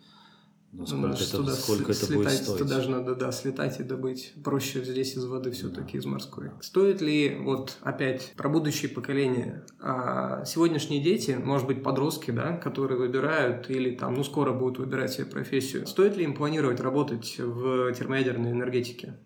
[0.77, 2.59] Но сколько, это, туда сколько это слетать, будет стоить?
[2.59, 4.33] Туда же надо, да, слетать и добыть.
[4.43, 5.99] Проще здесь из воды все-таки, да.
[5.99, 6.51] из морской.
[6.61, 9.65] Стоит ли, вот опять, про будущее поколение.
[9.81, 15.13] А сегодняшние дети, может быть, подростки, да, которые выбирают или там, ну, скоро будут выбирать
[15.13, 15.87] себе профессию.
[15.87, 19.21] Стоит ли им планировать работать в термоядерной энергетике?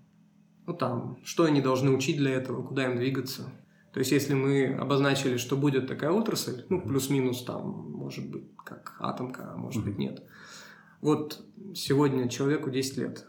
[0.67, 3.51] Ну, там, что они должны учить для этого, куда им двигаться?
[3.95, 8.97] То есть, если мы обозначили, что будет такая отрасль, ну, плюс-минус там, может быть, как
[9.01, 10.23] атомка, а может быть, нет–
[11.01, 11.45] вот
[11.75, 13.27] сегодня человеку 10 лет.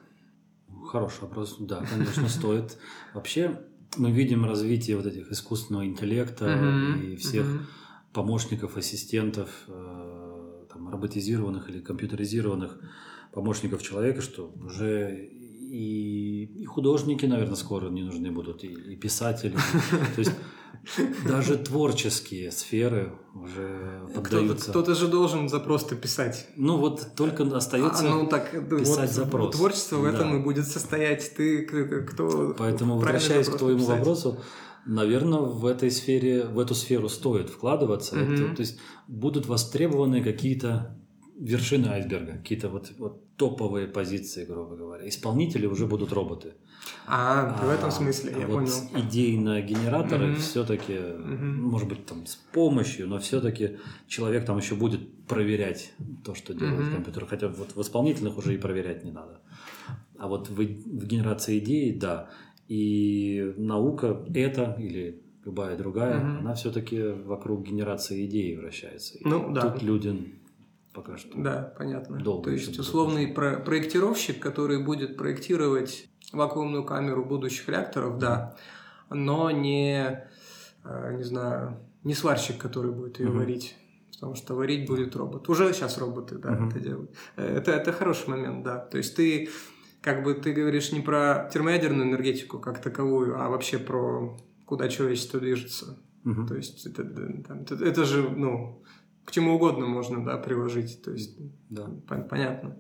[0.88, 1.58] Хороший вопрос.
[1.60, 2.78] Да, конечно, стоит.
[3.14, 3.62] Вообще,
[3.98, 7.46] мы видим развитие вот этих искусственного интеллекта и всех
[8.14, 12.80] помощников, ассистентов, э, там, роботизированных или компьютеризированных
[13.32, 15.30] помощников человека, что уже
[15.70, 19.54] и, и художники, наверное, скоро не нужны будут, и, и писатели.
[20.16, 20.34] То есть
[21.28, 24.72] даже творческие сферы уже поддаются.
[24.72, 26.48] Кто-то же должен запрос-то писать.
[26.56, 29.56] Ну вот только остается а, ну, так, писать вот, запрос.
[29.56, 31.34] Творчество в этом и будет состоять.
[31.36, 32.56] Ты кто?
[32.58, 34.00] Поэтому возвращаясь к твоему писать.
[34.00, 34.40] вопросу,
[34.86, 38.16] наверное, в этой сфере, в эту сферу стоит вкладываться.
[38.16, 38.34] Mm-hmm.
[38.34, 40.96] Это, то есть будут востребованы какие-то
[41.40, 45.08] вершины айсберга, какие-то вот, вот топовые позиции, грубо говоря.
[45.08, 46.54] Исполнители уже будут роботы.
[47.06, 49.08] А, а в этом смысле, я вот понял.
[49.08, 50.36] идейные генераторы mm-hmm.
[50.36, 51.54] все-таки, mm-hmm.
[51.62, 53.78] может быть, там с помощью, но все-таки
[54.08, 55.94] человек там еще будет проверять
[56.24, 56.94] то, что делает mm-hmm.
[56.94, 57.26] компьютер.
[57.26, 59.42] Хотя вот в исполнительных уже и проверять не надо.
[60.18, 62.30] А вот в, в генерации идей, да.
[62.68, 66.40] И наука это или любая другая, mm-hmm.
[66.40, 69.18] она все-таки вокруг генерации идей вращается.
[69.18, 69.62] И ну, да.
[69.72, 70.36] Тут люди
[70.94, 71.42] пока что.
[71.42, 72.20] Да, понятно.
[72.20, 78.56] Долго То есть условный про- проектировщик, который будет проектировать вакуумную камеру будущих реакторов, да,
[79.10, 80.26] но не,
[80.84, 83.40] э, не знаю, не сварщик, который будет ее угу.
[83.40, 83.76] варить.
[84.14, 85.48] Потому что варить будет робот.
[85.48, 86.68] Уже сейчас роботы, да, угу.
[86.68, 87.12] это делают.
[87.36, 88.78] Э, это, это хороший момент, да.
[88.78, 89.50] То есть ты
[90.02, 95.40] как бы ты говоришь не про термоядерную энергетику как таковую, а вообще про куда человечество
[95.40, 95.98] движется.
[96.26, 96.48] Угу.
[96.48, 98.84] То есть это, это, это же, ну,
[99.26, 101.02] к чему угодно можно, да, приложить.
[101.02, 101.38] То есть,
[101.70, 101.90] да.
[102.30, 102.78] понятно.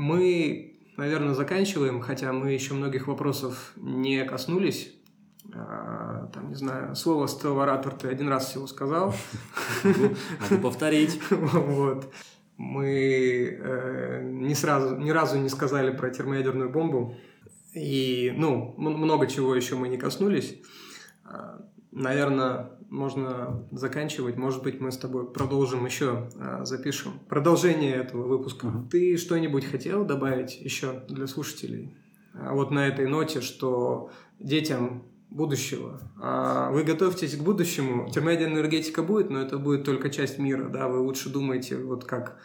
[0.00, 4.94] Мы, наверное, заканчиваем, хотя мы еще многих вопросов не коснулись.
[5.54, 9.14] А, там, не знаю, слово «стелларатор» ты один раз всего сказал.
[9.84, 11.20] Могу повторить.
[11.30, 12.14] Вот.
[12.56, 17.14] Мы э, не сразу, ни разу не сказали про термоядерную бомбу.
[17.74, 20.62] И, ну, много чего еще мы не коснулись.
[21.24, 21.60] А,
[21.92, 24.36] наверное, можно заканчивать.
[24.36, 28.66] Может быть, мы с тобой продолжим еще, а, запишем продолжение этого выпуска.
[28.66, 28.88] Uh-huh.
[28.90, 31.94] Ты что-нибудь хотел добавить еще для слушателей?
[32.34, 36.00] А вот на этой ноте, что детям будущего.
[36.20, 38.10] А вы готовьтесь к будущему.
[38.10, 40.68] Термоядерная энергетика будет, но это будет только часть мира.
[40.68, 40.88] Да?
[40.88, 42.40] Вы лучше думаете, вот как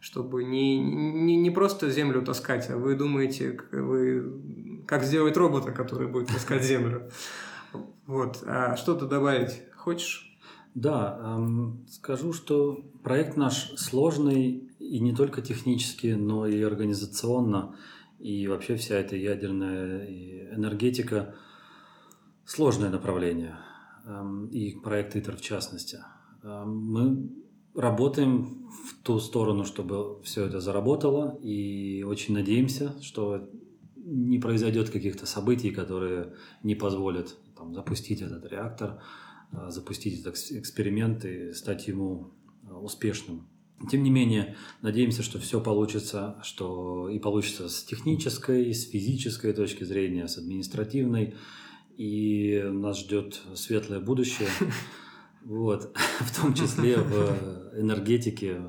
[0.00, 6.08] чтобы не, не, не просто землю таскать, а вы думаете, вы, как сделать робота, который
[6.08, 7.10] будет таскать землю.
[8.06, 8.42] Вот.
[8.46, 10.38] А что-то добавить хочешь?
[10.74, 17.74] Да, эм, скажу, что проект наш сложный и не только технически, но и организационно.
[18.20, 21.34] И вообще вся эта ядерная энергетика–
[22.44, 23.56] сложное направление.
[24.06, 25.98] Эм, и проект ИТР в частности.
[26.42, 27.30] Эм, мы
[27.74, 33.48] работаем в ту сторону, чтобы все это заработало, и очень надеемся, что
[33.96, 39.00] не произойдет каких-то событий, которые не позволят там, запустить этот реактор
[39.68, 42.32] запустить этот эксперимент и стать ему
[42.62, 43.48] э, успешным.
[43.90, 49.84] Тем не менее, надеемся, что все получится, что и получится с технической, с физической точки
[49.84, 51.34] зрения, с административной,
[51.96, 54.48] и нас ждет светлое будущее,
[55.44, 58.60] вот, в том числе в энергетике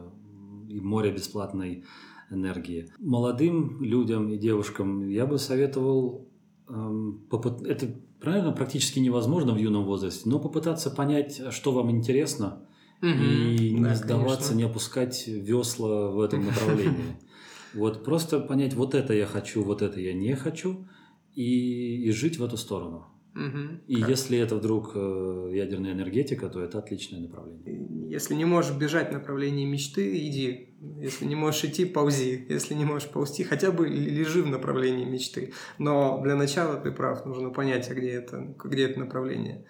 [0.69, 1.83] и море бесплатной
[2.29, 2.89] энергии.
[2.97, 6.29] Молодым людям и девушкам я бы советовал
[6.69, 7.27] эм,
[7.65, 12.67] это Правильно, практически невозможно в юном возрасте, но попытаться понять, что вам интересно,
[13.01, 14.53] угу, и не да, сдаваться, конечно.
[14.53, 17.17] не опускать весла в этом направлении.
[17.73, 20.89] Вот просто понять, вот это я хочу, вот это я не хочу,
[21.35, 23.07] и, и жить в эту сторону.
[23.33, 24.09] Угу, и как?
[24.09, 28.09] если это вдруг э, ядерная энергетика, то это отличное направление.
[28.09, 30.75] Если не можешь бежать в направлении мечты, иди.
[30.99, 32.47] Если не можешь идти, ползи.
[32.49, 35.53] Если не можешь ползти, хотя бы лежи в направлении мечты.
[35.77, 39.65] Но для начала ты прав, нужно понять, а где это, где это направление.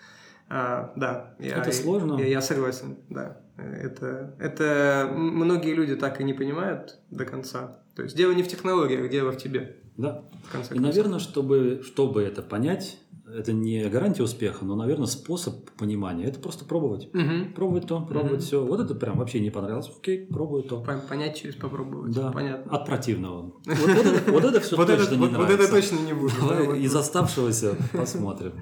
[0.49, 2.19] А, да, я, это сложно.
[2.19, 3.41] Я, я согласен, да.
[3.57, 7.83] Это, это многие люди так и не понимают до конца.
[7.95, 9.77] То есть дело не в технологиях, дело в тебе.
[9.97, 10.23] Да.
[10.51, 12.97] В и, наверное, чтобы, чтобы это понять,
[13.33, 16.25] это не гарантия успеха, но, наверное, способ понимания.
[16.25, 17.07] Это просто пробовать.
[17.13, 17.53] Угу.
[17.55, 18.43] Пробовать то, пробовать угу.
[18.43, 18.65] все.
[18.65, 19.91] Вот это прям вообще не понравилось.
[19.95, 20.81] Окей, пробую то.
[21.09, 22.13] Понять через попробовать.
[22.13, 22.31] Да.
[22.31, 22.71] Понятно.
[22.71, 23.53] От противного.
[24.31, 25.37] Вот это все точно не нравится.
[25.39, 26.75] Вот это точно не буду.
[26.75, 28.53] Из оставшегося посмотрим.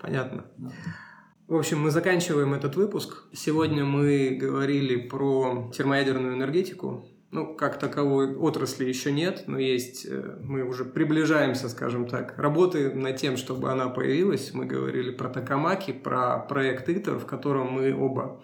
[0.00, 0.44] Понятно.
[1.46, 3.24] В общем, мы заканчиваем этот выпуск.
[3.32, 10.38] Сегодня мы говорили про термоядерную энергетику, ну, как таковой отрасли еще нет, но есть, э,
[10.40, 14.54] мы уже приближаемся, скажем так, работы над тем, чтобы она появилась.
[14.54, 18.40] Мы говорили про Токамаки, про проект ИТР, в котором мы оба,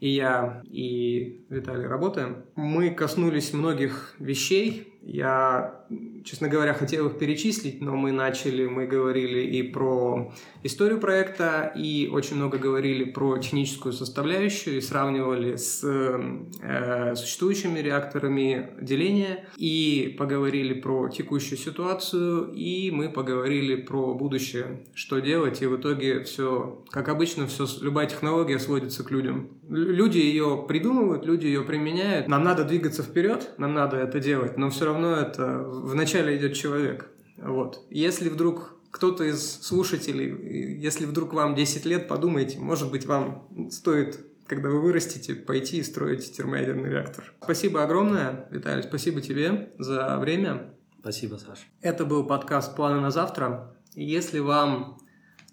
[0.00, 2.44] и я, и Виталий работаем.
[2.56, 5.86] Мы коснулись многих вещей, Я,
[6.24, 12.10] честно говоря, хотел их перечислить, но мы начали, мы говорили и про историю проекта, и
[12.12, 20.74] очень много говорили про техническую составляющую, и сравнивали с э, существующими реакторами деления, и поговорили
[20.74, 27.08] про текущую ситуацию, и мы поговорили про будущее, что делать, и в итоге все, как
[27.08, 29.48] обычно, все, любая технология сводится к людям.
[29.68, 32.26] Люди ее придумывают, люди ее применяют.
[32.26, 37.10] Нам надо двигаться вперед, нам надо это делать, но все равно это вначале идет человек.
[37.36, 37.84] Вот.
[37.90, 44.18] Если вдруг кто-то из слушателей, если вдруг вам 10 лет, подумайте, может быть, вам стоит
[44.48, 47.32] когда вы вырастете, пойти и строить термоядерный реактор.
[47.42, 50.74] Спасибо огромное, Виталий, спасибо тебе за время.
[51.00, 51.62] Спасибо, Саша.
[51.82, 53.74] Это был подкаст «Планы на завтра».
[53.94, 54.98] Если вам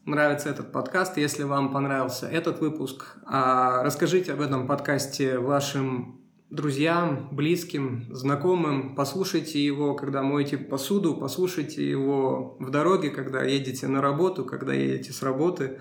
[0.06, 7.30] нравится этот подкаст, если вам понравился этот выпуск, а, расскажите об этом подкасте вашим друзьям,
[7.32, 8.96] близким, знакомым.
[8.96, 15.12] Послушайте его, когда моете посуду, послушайте его в дороге, когда едете на работу, когда едете
[15.12, 15.80] с работы.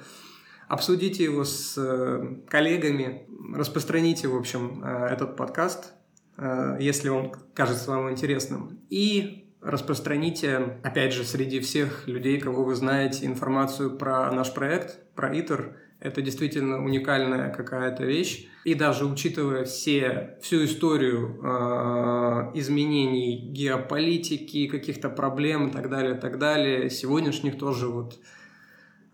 [0.69, 5.93] Обсудите его с э, коллегами, распространите, в общем, э, этот подкаст,
[6.39, 8.81] э, если он кажется вам интересным.
[8.89, 15.39] И распространите, опять же, среди всех людей, кого вы знаете, информацию про наш проект, про
[15.39, 15.77] ИТЕР.
[16.05, 18.47] Это действительно уникальная какая-то вещь.
[18.65, 26.19] И даже учитывая все, всю историю э, изменений геополитики, каких-то проблем и так далее, и
[26.19, 28.19] так далее, сегодняшних тоже вот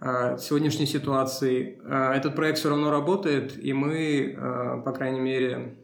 [0.01, 5.77] э, сегодняшней ситуации, э, этот проект все равно работает, и мы, э, по крайней мере,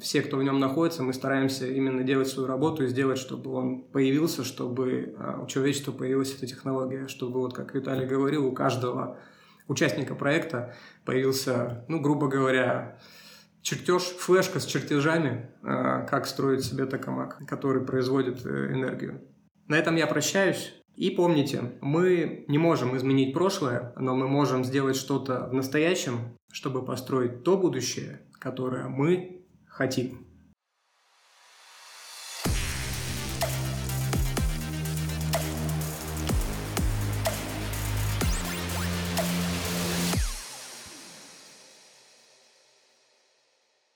[0.00, 3.82] все, кто в нем находится, мы стараемся именно делать свою работу и сделать, чтобы он
[3.82, 9.18] появился, чтобы у человечества появилась эта технология, чтобы, вот как Виталий говорил, у каждого
[9.68, 10.74] участника проекта
[11.04, 12.98] появился, ну, грубо говоря,
[13.62, 19.22] чертеж, флешка с чертежами, а, как строить себе токамак, который производит э, энергию.
[19.68, 20.74] На этом я прощаюсь.
[20.94, 26.84] И помните, мы не можем изменить прошлое, но мы можем сделать что-то в настоящем, чтобы
[26.84, 30.21] построить то будущее, которое мы хотим.